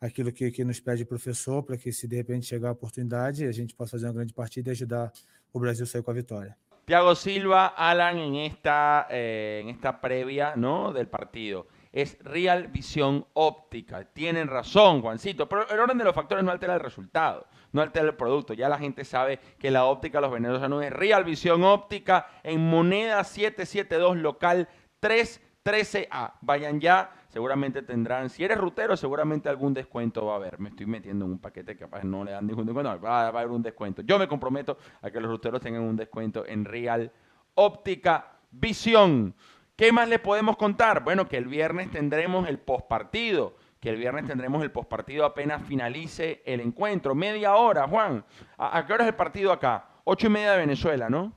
aquilo 0.00 0.32
que, 0.32 0.50
que 0.50 0.64
nos 0.64 0.78
pede 0.80 1.02
o 1.02 1.06
professor, 1.06 1.62
para 1.62 1.76
que 1.76 1.92
se 1.92 2.06
de 2.06 2.16
repente 2.16 2.46
chegar 2.46 2.68
a 2.68 2.72
oportunidade, 2.72 3.44
a 3.44 3.52
gente 3.52 3.74
possa 3.74 3.92
fazer 3.92 4.06
uma 4.06 4.14
grande 4.14 4.32
partida 4.32 4.70
e 4.70 4.72
ajudar 4.72 5.12
o 5.52 5.58
Brasil 5.58 5.84
a 5.84 5.86
sair 5.86 6.02
com 6.02 6.10
a 6.10 6.14
vitória. 6.14 6.56
Tiago 6.86 7.14
Silva, 7.14 7.66
Alan, 7.76 8.18
en 8.18 8.36
esta, 8.46 9.06
eh, 9.10 9.62
esta 9.68 10.00
previa 10.00 10.56
¿no? 10.56 10.92
partido. 11.08 11.68
Es 11.92 12.18
Real 12.22 12.68
Visión 12.68 13.26
Óptica. 13.32 14.04
Tienen 14.04 14.46
razón, 14.46 15.02
Juancito, 15.02 15.48
pero 15.48 15.68
el 15.68 15.80
orden 15.80 15.98
de 15.98 16.04
los 16.04 16.14
factores 16.14 16.44
no 16.44 16.52
altera 16.52 16.74
el 16.74 16.80
resultado, 16.80 17.46
no 17.72 17.82
altera 17.82 18.06
el 18.06 18.14
producto. 18.14 18.54
Ya 18.54 18.68
la 18.68 18.78
gente 18.78 19.04
sabe 19.04 19.40
que 19.58 19.72
la 19.72 19.84
óptica 19.84 20.20
los 20.20 20.30
venezolanos 20.30 20.84
es 20.84 20.92
Real 20.92 21.24
Visión 21.24 21.64
Óptica 21.64 22.28
en 22.44 22.60
moneda 22.60 23.24
772 23.24 24.18
local 24.18 24.68
313A. 25.02 26.34
Vayan 26.42 26.80
ya, 26.80 27.12
seguramente 27.28 27.82
tendrán, 27.82 28.30
si 28.30 28.44
eres 28.44 28.58
rutero, 28.58 28.96
seguramente 28.96 29.48
algún 29.48 29.74
descuento 29.74 30.26
va 30.26 30.34
a 30.34 30.36
haber. 30.36 30.60
Me 30.60 30.68
estoy 30.68 30.86
metiendo 30.86 31.24
en 31.24 31.32
un 31.32 31.38
paquete 31.40 31.74
que 31.74 31.80
capaz 31.80 32.04
no 32.04 32.22
le 32.22 32.30
dan 32.30 32.46
ningún 32.46 32.66
descuento, 32.66 33.00
va 33.00 33.22
a 33.22 33.28
haber 33.28 33.48
un 33.48 33.62
descuento. 33.62 34.02
Yo 34.02 34.16
me 34.16 34.28
comprometo 34.28 34.78
a 35.02 35.10
que 35.10 35.20
los 35.20 35.28
ruteros 35.28 35.60
tengan 35.60 35.82
un 35.82 35.96
descuento 35.96 36.46
en 36.46 36.64
Real 36.64 37.10
Óptica 37.54 38.36
Visión. 38.52 39.34
¿Qué 39.80 39.92
más 39.92 40.06
le 40.10 40.18
podemos 40.18 40.58
contar? 40.58 41.02
Bueno, 41.02 41.26
que 41.26 41.38
el 41.38 41.46
viernes 41.46 41.90
tendremos 41.90 42.46
el 42.46 42.58
postpartido. 42.58 43.56
Que 43.80 43.88
el 43.88 43.96
viernes 43.96 44.26
tendremos 44.26 44.62
el 44.62 44.70
postpartido 44.70 45.24
apenas 45.24 45.62
finalice 45.62 46.42
el 46.44 46.60
encuentro. 46.60 47.14
Media 47.14 47.54
hora, 47.54 47.88
Juan. 47.88 48.22
¿A, 48.58 48.84
qué 48.84 48.92
hora 48.92 49.04
es 49.04 49.08
el 49.08 49.14
partido 49.14 49.50
acá? 49.50 49.88
Ocho 50.04 50.26
y 50.26 50.28
media 50.28 50.52
de 50.52 50.58
Venezuela, 50.58 51.08
¿no? 51.08 51.32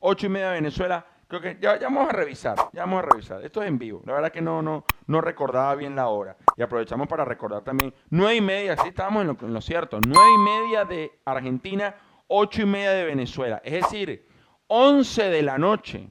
Ocho 0.00 0.26
y 0.26 0.30
media 0.30 0.48
de 0.48 0.54
Venezuela. 0.54 1.06
Creo 1.28 1.40
que 1.40 1.58
ya, 1.60 1.78
ya 1.78 1.86
vamos 1.86 2.08
a 2.08 2.12
revisar, 2.12 2.56
ya 2.72 2.80
vamos 2.80 3.04
a 3.04 3.06
revisar. 3.06 3.44
Esto 3.44 3.62
es 3.62 3.68
en 3.68 3.78
vivo. 3.78 4.02
La 4.04 4.14
verdad 4.14 4.32
que 4.32 4.40
no, 4.40 4.60
no, 4.60 4.84
no 5.06 5.20
recordaba 5.20 5.76
bien 5.76 5.94
la 5.94 6.08
hora. 6.08 6.36
Y 6.56 6.62
aprovechamos 6.62 7.06
para 7.06 7.24
recordar 7.24 7.62
también. 7.62 7.94
Nueve 8.10 8.34
y 8.34 8.40
media, 8.40 8.76
sí 8.78 8.88
estábamos 8.88 9.20
en 9.20 9.28
lo, 9.28 9.36
en 9.42 9.54
lo 9.54 9.60
cierto. 9.60 10.00
Nueve 10.04 10.28
y 10.34 10.38
media 10.38 10.84
de 10.84 11.12
Argentina, 11.24 11.94
ocho 12.26 12.62
y 12.62 12.66
media 12.66 12.90
de 12.90 13.04
Venezuela. 13.04 13.62
Es 13.62 13.74
decir, 13.74 14.26
once 14.66 15.30
de 15.30 15.42
la 15.42 15.56
noche. 15.56 16.10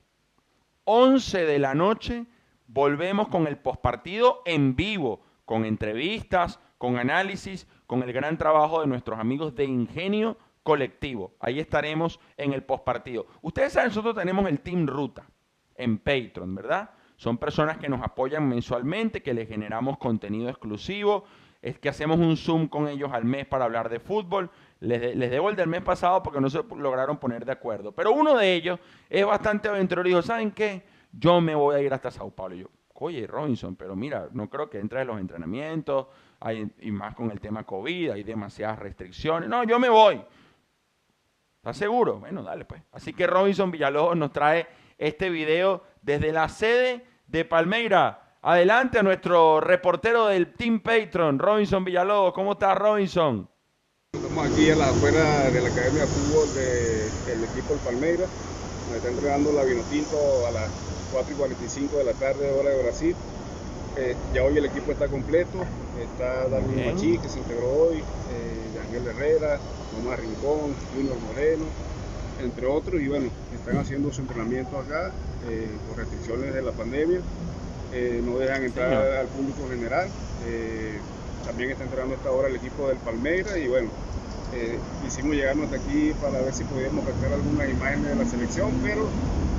11 0.89 1.46
de 1.46 1.60
la 1.60 1.75
noche 1.75 2.25
volvemos 2.65 3.27
con 3.27 3.46
el 3.46 3.58
postpartido 3.58 4.41
en 4.46 4.77
vivo, 4.77 5.22
con 5.44 5.65
entrevistas, 5.65 6.62
con 6.77 6.98
análisis, 6.98 7.67
con 7.88 8.03
el 8.03 8.13
gran 8.13 8.38
trabajo 8.38 8.79
de 8.79 8.88
nuestros 8.88 9.20
amigos 9.20 9.53
de 9.53 9.65
Ingenio 9.65 10.38
Colectivo. 10.63 11.36
Ahí 11.41 11.60
estaremos 11.60 12.22
en 12.38 12.53
el 12.53 12.63
postpartido. 12.63 13.27
Ustedes 13.41 13.74
saben, 13.74 13.89
nosotros 13.89 14.15
tenemos 14.15 14.48
el 14.48 14.62
Team 14.62 14.88
Ruta 14.88 15.27
en 15.75 15.98
Patreon, 15.98 16.56
¿verdad? 16.56 16.91
Son 17.17 17.38
personas 17.38 17.77
que 17.79 17.89
nos 17.89 18.01
apoyan 18.01 18.48
mensualmente, 18.48 19.22
que 19.22 19.34
les 19.34 19.50
generamos 19.50 19.98
contenido 19.98 20.50
exclusivo, 20.50 21.25
es 21.62 21.80
que 21.80 21.90
hacemos 21.90 22.20
un 22.20 22.38
Zoom 22.38 22.68
con 22.68 22.88
ellos 22.88 23.12
al 23.12 23.26
mes 23.26 23.46
para 23.46 23.66
hablar 23.66 23.90
de 23.90 24.00
fútbol. 24.00 24.50
Les, 24.80 25.16
les 25.16 25.32
debo 25.32 25.50
el 25.50 25.56
del 25.56 25.68
mes 25.68 25.82
pasado 25.82 26.22
porque 26.22 26.40
no 26.40 26.50
se 26.50 26.64
lograron 26.76 27.18
poner 27.18 27.46
de 27.46 27.52
acuerdo. 27.52 27.92
Pero 27.92 28.12
uno 28.12 28.36
de 28.38 28.54
ellos 28.54 28.80
es 29.10 29.26
bastante 29.26 29.68
aventurero 29.68 30.08
y 30.08 30.12
dijo, 30.12 30.22
¿saben 30.22 30.52
qué? 30.52 30.84
Yo 31.12 31.42
me 31.42 31.56
voy 31.56 31.76
a 31.76 31.82
ir 31.82 31.94
hasta 31.94 32.12
Sao 32.12 32.30
Paulo. 32.30 32.56
Y 32.56 32.60
yo, 32.60 32.70
oye, 32.94 33.26
Robinson, 33.28 33.76
pero 33.76 33.96
mira, 33.96 34.30
no 34.32 34.50
creo 34.50 34.70
que 34.70 34.80
entre 34.80 35.02
en 35.02 35.08
los 35.08 35.20
entrenamientos, 35.20 36.08
hay, 36.40 36.72
y 36.80 36.92
más 36.92 37.16
con 37.16 37.32
el 37.32 37.40
tema 37.40 37.64
COVID, 37.64 38.12
hay 38.12 38.24
demasiadas 38.24 38.80
restricciones. 38.80 39.50
No, 39.50 39.64
yo 39.64 39.80
me 39.80 39.90
voy. 39.90 40.22
¿Estás 41.58 41.78
seguro? 41.78 42.20
Bueno, 42.20 42.44
dale 42.44 42.66
pues. 42.66 42.82
Así 42.92 43.14
que 43.14 43.28
Robinson 43.28 43.72
Villalobos 43.72 44.16
nos 44.16 44.32
trae 44.32 44.68
este 44.98 45.30
video 45.30 45.84
desde 46.02 46.32
la 46.32 46.48
sede 46.50 47.06
de 47.28 47.46
Palmeira. 47.46 48.27
Adelante 48.50 48.98
a 48.98 49.04
nuestro 49.04 49.60
reportero 49.60 50.27
del 50.27 50.54
Team 50.54 50.80
Patron, 50.80 51.38
Robinson 51.38 51.84
Villalobos. 51.84 52.32
¿Cómo 52.32 52.54
estás, 52.54 52.77
Robinson? 52.77 53.46
Estamos 54.13 54.50
aquí 54.50 54.70
a 54.70 54.75
la 54.77 54.88
afuera 54.88 55.50
de 55.51 55.60
la 55.60 55.68
Academia 55.68 56.04
de 56.04 56.08
Fútbol 56.08 56.48
del 56.56 57.44
equipo 57.44 57.74
del 57.74 57.80
Palmeira, 57.84 58.24
donde 58.86 58.98
está 59.00 59.10
entregando 59.10 59.51
la 59.51 59.66
Vinotinto 59.66 60.16
a 60.48 60.51
las 60.51 60.70
4 61.12 61.34
y 61.34 61.36
45 61.36 61.98
de 61.98 62.04
la 62.06 62.13
tarde, 62.13 62.50
hora 62.58 62.70
de 62.70 62.84
Brasil. 62.84 63.16
Eh, 63.98 64.16
ya 64.34 64.44
hoy 64.46 64.58
el 64.58 64.66
equipo 64.66 64.94
está 64.94 65.10
completo, 65.10 65.66
está 66.00 66.48
Darwin. 66.48 66.86
Machi, 66.86 67.18
que 67.18 67.27
se 67.27 67.39
integró 67.39 67.68
hoy, 67.68 67.98
eh, 67.98 68.80
Ángel 68.82 69.08
Herrera, 69.08 69.60
Tomás 69.92 70.22
Rincón, 70.22 70.74
Junior 70.96 71.18
Moreno, 71.20 71.66
entre 72.42 72.66
otros, 72.66 73.01
y 73.01 73.10
bueno, 73.10 73.27
están 73.54 73.75
haciendo 73.75 74.10
su 74.13 74.22
entrenamiento 74.22 74.80
acá 74.80 75.12
eh, 75.50 75.68
por 75.89 75.98
restricciones 75.98 76.54
de 76.54 76.62
la 76.62 76.72
pandemia. 76.72 77.20
Eh, 77.94 78.22
no 78.24 78.38
dejan 78.38 78.63
entrar 78.63 78.89
Señor. 78.89 79.17
al 79.17 79.27
público 79.27 79.70
general. 79.70 80.08
Eh, 80.46 81.00
también 81.46 81.72
está 81.72 81.84
entrando 81.86 82.13
a 82.13 82.17
esta 82.17 82.32
hora 82.32 82.48
el 82.50 82.56
equipo 82.58 82.88
del 82.89 82.98
Palmeira 82.98 83.58
y 83.58 83.67
bueno, 83.67 83.89
eh, 84.53 84.77
quisimos 85.03 85.36
llegarnos 85.36 85.65
hasta 85.65 85.77
aquí 85.77 86.13
para 86.22 86.41
ver 86.41 86.53
si 86.53 86.63
podíamos 86.65 87.06
captar 87.06 87.34
algunas 87.34 87.70
imágenes 87.70 88.10
de 88.10 88.15
la 88.15 88.25
selección, 88.25 88.72
pero 88.84 89.08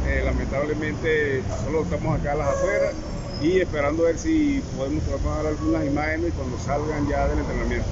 eh, 0.06 0.22
lamentablemente 0.24 1.42
solo 1.64 1.82
estamos 1.82 2.20
acá 2.20 2.32
a 2.32 2.36
las 2.36 2.48
afueras 2.48 2.94
y 3.42 3.60
esperando 3.60 4.02
ver 4.04 4.18
si 4.18 4.62
podemos 4.76 5.02
tomar 5.04 5.46
algunas 5.46 5.86
imágenes 5.86 6.32
cuando 6.34 6.58
salgan 6.58 7.08
ya 7.08 7.28
del 7.28 7.38
entrenamiento. 7.38 7.86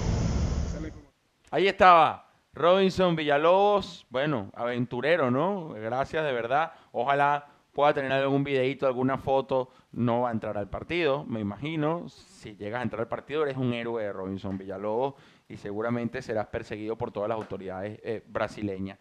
Ahí 1.50 1.68
estaba 1.68 2.28
Robinson 2.52 3.16
Villalobos, 3.16 4.06
bueno, 4.10 4.50
aventurero, 4.54 5.30
¿no? 5.30 5.70
Gracias 5.70 6.24
de 6.24 6.32
verdad. 6.32 6.72
Ojalá 6.92 7.46
pueda 7.76 7.92
tener 7.92 8.11
algún 8.11 8.42
videito, 8.42 8.87
alguna 8.87 9.18
foto. 9.18 9.68
No 9.92 10.23
va 10.23 10.30
a 10.30 10.33
entrar 10.33 10.56
al 10.56 10.71
partido, 10.71 11.26
me 11.26 11.40
imagino. 11.40 12.09
Si 12.09 12.56
llegas 12.56 12.80
a 12.80 12.83
entrar 12.83 13.02
al 13.02 13.09
partido, 13.09 13.42
eres 13.42 13.59
un 13.59 13.75
héroe, 13.75 14.11
Robinson 14.14 14.56
Villalobos, 14.56 15.14
y 15.47 15.59
seguramente 15.59 16.23
serás 16.23 16.47
perseguido 16.47 16.97
por 16.97 17.12
todas 17.12 17.28
las 17.28 17.37
autoridades 17.37 18.00
eh, 18.02 18.25
brasileñas. 18.26 18.99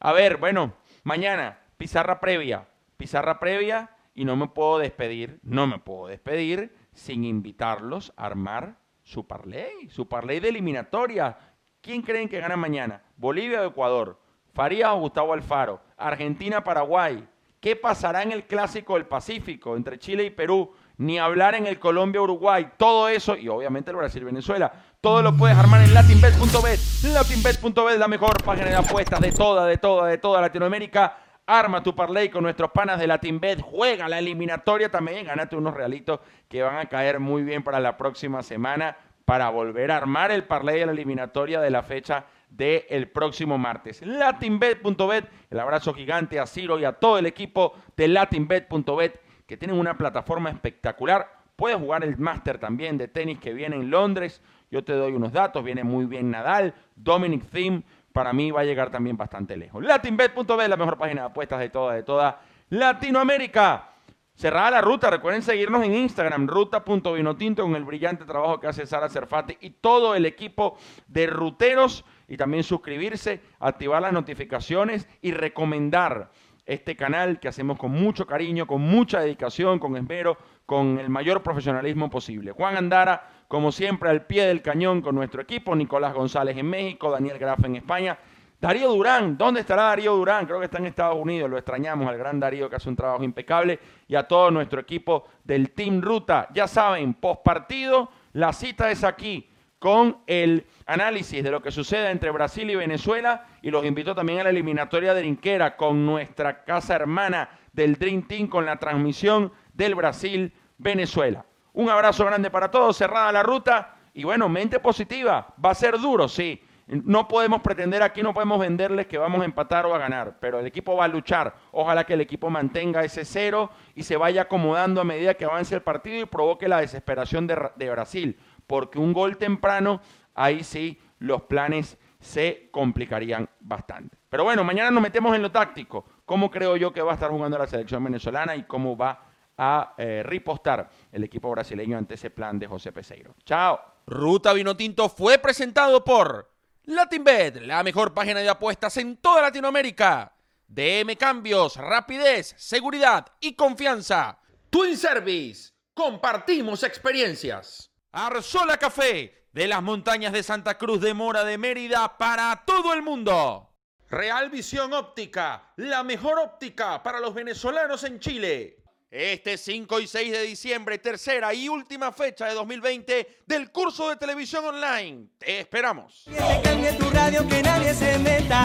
A 0.00 0.12
ver, 0.14 0.38
bueno, 0.38 0.72
mañana, 1.02 1.58
pizarra 1.76 2.18
previa. 2.18 2.66
Pizarra 2.96 3.38
previa, 3.38 3.90
y 4.14 4.24
no 4.24 4.36
me 4.36 4.48
puedo 4.48 4.78
despedir, 4.78 5.38
no 5.42 5.66
me 5.66 5.78
puedo 5.78 6.06
despedir 6.06 6.74
sin 6.94 7.24
invitarlos 7.24 8.14
a 8.16 8.24
armar 8.24 8.78
su 9.02 9.26
parlay, 9.26 9.90
su 9.90 10.08
parlay 10.08 10.40
de 10.40 10.48
eliminatoria. 10.48 11.36
¿Quién 11.82 12.00
creen 12.00 12.30
que 12.30 12.40
gana 12.40 12.56
mañana? 12.56 13.02
¿Bolivia 13.18 13.60
o 13.60 13.66
Ecuador? 13.66 14.18
¿Farías 14.54 14.92
o 14.92 15.00
Gustavo 15.00 15.34
Alfaro? 15.34 15.82
¿Argentina-Paraguay? 15.98 17.28
¿Qué 17.64 17.76
pasará 17.76 18.22
en 18.22 18.30
el 18.30 18.44
Clásico 18.44 18.92
del 18.92 19.06
Pacífico 19.06 19.74
entre 19.74 19.98
Chile 19.98 20.22
y 20.24 20.28
Perú? 20.28 20.74
Ni 20.98 21.18
hablar 21.18 21.54
en 21.54 21.66
el 21.66 21.78
Colombia-Uruguay. 21.78 22.72
Todo 22.76 23.08
eso, 23.08 23.38
y 23.38 23.48
obviamente 23.48 23.90
el 23.90 23.96
Brasil-Venezuela. 23.96 24.70
Todo 25.00 25.22
lo 25.22 25.34
puedes 25.34 25.56
armar 25.56 25.80
en 25.80 25.94
latinbet.bet. 25.94 26.78
Latinbet.bet, 27.04 27.98
la 27.98 28.06
mejor 28.06 28.42
página 28.44 28.68
de 28.68 28.76
apuestas 28.76 29.18
de 29.18 29.32
toda, 29.32 29.64
de 29.64 29.78
toda, 29.78 30.08
de 30.08 30.18
toda 30.18 30.42
Latinoamérica. 30.42 31.16
Arma 31.46 31.82
tu 31.82 31.94
parlay 31.94 32.28
con 32.28 32.42
nuestros 32.42 32.70
panas 32.70 33.00
de 33.00 33.06
Latinbet. 33.06 33.62
Juega 33.62 34.10
la 34.10 34.18
eliminatoria 34.18 34.90
también. 34.90 35.24
Gánate 35.24 35.56
unos 35.56 35.72
realitos 35.72 36.20
que 36.50 36.62
van 36.62 36.76
a 36.76 36.84
caer 36.84 37.18
muy 37.18 37.44
bien 37.44 37.64
para 37.64 37.80
la 37.80 37.96
próxima 37.96 38.42
semana 38.42 38.94
para 39.24 39.48
volver 39.48 39.90
a 39.90 39.96
armar 39.96 40.30
el 40.32 40.44
parlay 40.44 40.80
de 40.80 40.84
la 40.84 40.92
eliminatoria 40.92 41.62
de 41.62 41.70
la 41.70 41.82
fecha 41.82 42.26
del 42.56 43.08
próximo 43.08 43.58
martes. 43.58 44.02
Latinbet.bet. 44.02 45.26
El 45.50 45.60
abrazo 45.60 45.92
gigante 45.92 46.38
a 46.38 46.46
Ciro 46.46 46.78
y 46.78 46.84
a 46.84 46.92
todo 46.92 47.18
el 47.18 47.26
equipo 47.26 47.74
de 47.96 48.08
Latinbet.bet 48.08 49.20
que 49.46 49.56
tienen 49.56 49.78
una 49.78 49.96
plataforma 49.98 50.50
espectacular. 50.50 51.42
Puedes 51.56 51.78
jugar 51.78 52.04
el 52.04 52.16
máster 52.18 52.58
también 52.58 52.96
de 52.98 53.08
tenis 53.08 53.38
que 53.38 53.52
viene 53.52 53.76
en 53.76 53.90
Londres. 53.90 54.40
Yo 54.70 54.84
te 54.84 54.92
doy 54.92 55.12
unos 55.12 55.32
datos. 55.32 55.64
Viene 55.64 55.84
muy 55.84 56.06
bien 56.06 56.30
Nadal, 56.30 56.74
Dominic 56.96 57.44
Thiem. 57.50 57.82
Para 58.12 58.32
mí 58.32 58.50
va 58.50 58.60
a 58.60 58.64
llegar 58.64 58.90
también 58.90 59.16
bastante 59.16 59.56
lejos. 59.56 59.82
Latinbet.bet, 59.84 60.68
la 60.68 60.76
mejor 60.76 60.96
página 60.96 61.22
de 61.22 61.26
apuestas 61.28 61.58
de 61.58 61.68
toda, 61.68 61.94
de 61.94 62.02
toda 62.04 62.40
Latinoamérica. 62.70 63.90
Cerrada 64.36 64.72
la 64.72 64.80
ruta, 64.80 65.10
recuerden 65.10 65.42
seguirnos 65.42 65.84
en 65.84 65.94
Instagram, 65.94 66.48
ruta.vinotinto, 66.48 67.62
con 67.62 67.76
el 67.76 67.84
brillante 67.84 68.24
trabajo 68.24 68.58
que 68.58 68.66
hace 68.66 68.84
Sara 68.84 69.08
Cerfati 69.08 69.56
y 69.60 69.70
todo 69.70 70.16
el 70.16 70.26
equipo 70.26 70.76
de 71.06 71.28
ruteros. 71.28 72.04
Y 72.28 72.36
también 72.36 72.62
suscribirse, 72.62 73.40
activar 73.60 74.02
las 74.02 74.12
notificaciones 74.12 75.08
y 75.20 75.32
recomendar 75.32 76.30
este 76.66 76.96
canal 76.96 77.40
que 77.40 77.48
hacemos 77.48 77.78
con 77.78 77.92
mucho 77.92 78.26
cariño, 78.26 78.66
con 78.66 78.80
mucha 78.80 79.20
dedicación, 79.20 79.78
con 79.78 79.96
esmero, 79.96 80.38
con 80.66 80.98
el 80.98 81.10
mayor 81.10 81.42
profesionalismo 81.42 82.08
posible. 82.08 82.52
Juan 82.52 82.76
Andara, 82.76 83.28
como 83.48 83.70
siempre, 83.70 84.08
al 84.08 84.26
pie 84.26 84.46
del 84.46 84.62
cañón 84.62 85.02
con 85.02 85.14
nuestro 85.14 85.42
equipo, 85.42 85.76
Nicolás 85.76 86.14
González 86.14 86.56
en 86.56 86.66
México, 86.66 87.10
Daniel 87.10 87.38
Graf 87.38 87.64
en 87.64 87.76
España. 87.76 88.18
Darío 88.60 88.88
Durán, 88.88 89.36
¿dónde 89.36 89.60
estará 89.60 89.82
Darío 89.84 90.16
Durán? 90.16 90.46
Creo 90.46 90.58
que 90.58 90.64
está 90.64 90.78
en 90.78 90.86
Estados 90.86 91.18
Unidos, 91.20 91.50
lo 91.50 91.58
extrañamos 91.58 92.08
al 92.08 92.16
gran 92.16 92.40
Darío 92.40 92.70
que 92.70 92.76
hace 92.76 92.88
un 92.88 92.96
trabajo 92.96 93.22
impecable 93.22 93.78
y 94.08 94.14
a 94.14 94.26
todo 94.26 94.50
nuestro 94.50 94.80
equipo 94.80 95.26
del 95.44 95.72
Team 95.72 96.00
Ruta. 96.00 96.48
Ya 96.54 96.66
saben, 96.66 97.12
post 97.12 97.42
partido, 97.42 98.08
la 98.32 98.54
cita 98.54 98.90
es 98.90 99.04
aquí 99.04 99.50
con 99.84 100.16
el 100.26 100.64
análisis 100.86 101.44
de 101.44 101.50
lo 101.50 101.60
que 101.60 101.70
sucede 101.70 102.08
entre 102.08 102.30
Brasil 102.30 102.70
y 102.70 102.74
Venezuela 102.74 103.44
y 103.60 103.70
los 103.70 103.84
invito 103.84 104.14
también 104.14 104.40
a 104.40 104.44
la 104.44 104.48
eliminatoria 104.48 105.12
de 105.12 105.20
Rinquera 105.20 105.76
con 105.76 106.06
nuestra 106.06 106.64
casa 106.64 106.94
hermana 106.94 107.50
del 107.70 107.96
Dream 107.96 108.26
Team 108.26 108.46
con 108.48 108.64
la 108.64 108.78
transmisión 108.78 109.52
del 109.74 109.94
Brasil-Venezuela. 109.94 111.44
Un 111.74 111.90
abrazo 111.90 112.24
grande 112.24 112.50
para 112.50 112.70
todos, 112.70 112.96
cerrada 112.96 113.30
la 113.30 113.42
ruta 113.42 113.96
y 114.14 114.24
bueno, 114.24 114.48
mente 114.48 114.80
positiva, 114.80 115.52
va 115.62 115.72
a 115.72 115.74
ser 115.74 115.98
duro, 115.98 116.28
sí. 116.28 116.62
No 116.86 117.28
podemos 117.28 117.62
pretender 117.62 118.02
aquí, 118.02 118.22
no 118.22 118.34
podemos 118.34 118.58
venderles 118.58 119.06
que 119.06 119.16
vamos 119.16 119.40
a 119.40 119.46
empatar 119.46 119.86
o 119.86 119.94
a 119.94 119.98
ganar, 119.98 120.36
pero 120.38 120.60
el 120.60 120.66
equipo 120.66 120.96
va 120.96 121.06
a 121.06 121.08
luchar. 121.08 121.54
Ojalá 121.72 122.04
que 122.04 122.12
el 122.12 122.20
equipo 122.20 122.50
mantenga 122.50 123.04
ese 123.04 123.24
cero 123.24 123.70
y 123.94 124.02
se 124.02 124.18
vaya 124.18 124.42
acomodando 124.42 125.00
a 125.00 125.04
medida 125.04 125.34
que 125.34 125.46
avance 125.46 125.74
el 125.74 125.80
partido 125.80 126.20
y 126.20 126.26
provoque 126.26 126.68
la 126.68 126.80
desesperación 126.80 127.46
de, 127.46 127.70
de 127.76 127.90
Brasil, 127.90 128.38
porque 128.66 128.98
un 128.98 129.12
gol 129.12 129.36
temprano, 129.36 130.00
ahí 130.34 130.64
sí 130.64 131.00
los 131.18 131.42
planes 131.42 131.98
se 132.20 132.68
complicarían 132.70 133.48
bastante. 133.60 134.16
Pero 134.28 134.44
bueno, 134.44 134.64
mañana 134.64 134.90
nos 134.90 135.02
metemos 135.02 135.34
en 135.36 135.42
lo 135.42 135.52
táctico. 135.52 136.04
¿Cómo 136.24 136.50
creo 136.50 136.76
yo 136.76 136.92
que 136.92 137.02
va 137.02 137.12
a 137.12 137.14
estar 137.14 137.30
jugando 137.30 137.58
la 137.58 137.66
selección 137.66 138.02
venezolana 138.02 138.56
y 138.56 138.64
cómo 138.64 138.96
va 138.96 139.26
a 139.56 139.94
eh, 139.98 140.22
ripostar 140.24 140.88
el 141.12 141.22
equipo 141.22 141.50
brasileño 141.50 141.96
ante 141.96 142.14
ese 142.14 142.30
plan 142.30 142.58
de 142.58 142.66
José 142.66 142.92
Peseiro? 142.92 143.34
Chao. 143.44 143.78
Ruta 144.06 144.52
Vinotinto 144.52 145.08
fue 145.08 145.38
presentado 145.38 146.02
por 146.02 146.50
LatinBet, 146.84 147.62
la 147.62 147.82
mejor 147.82 148.12
página 148.12 148.40
de 148.40 148.48
apuestas 148.48 148.96
en 148.96 149.16
toda 149.18 149.42
Latinoamérica. 149.42 150.32
DM 150.66 151.16
Cambios, 151.16 151.76
rapidez, 151.76 152.54
seguridad 152.58 153.26
y 153.40 153.54
confianza. 153.54 154.38
Twin 154.70 154.96
Service, 154.96 155.72
compartimos 155.94 156.82
experiencias. 156.82 157.90
Arzola 158.14 158.76
Café, 158.78 159.48
de 159.52 159.66
las 159.66 159.82
montañas 159.82 160.32
de 160.32 160.44
Santa 160.44 160.78
Cruz 160.78 161.00
de 161.00 161.14
Mora 161.14 161.42
de 161.42 161.58
Mérida 161.58 162.16
para 162.16 162.62
todo 162.64 162.92
el 162.92 163.02
mundo. 163.02 163.72
Real 164.08 164.50
Visión 164.50 164.92
Óptica, 164.92 165.72
la 165.78 166.04
mejor 166.04 166.38
óptica 166.38 167.02
para 167.02 167.18
los 167.18 167.34
venezolanos 167.34 168.04
en 168.04 168.20
Chile. 168.20 168.76
Este 169.10 169.58
5 169.58 169.98
y 169.98 170.06
6 170.06 170.30
de 170.30 170.42
diciembre, 170.42 170.98
tercera 170.98 171.52
y 171.54 171.68
última 171.68 172.12
fecha 172.12 172.46
de 172.46 172.54
2020 172.54 173.42
del 173.46 173.72
curso 173.72 174.08
de 174.08 174.16
televisión 174.16 174.64
online. 174.64 175.30
Te 175.36 175.58
esperamos. 175.58 176.22
Que 176.26 176.36
te 176.36 176.62
cambie 176.62 176.92
tu 176.92 177.10
radio, 177.10 177.48
que 177.48 177.62
nadie 177.64 177.94
se 177.94 178.16
meta. 178.20 178.64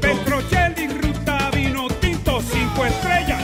Petrocelli, 0.00 0.88
ruta 0.88 1.50
vino 1.52 1.86
tinto, 2.00 2.40
estrellas. 2.40 3.42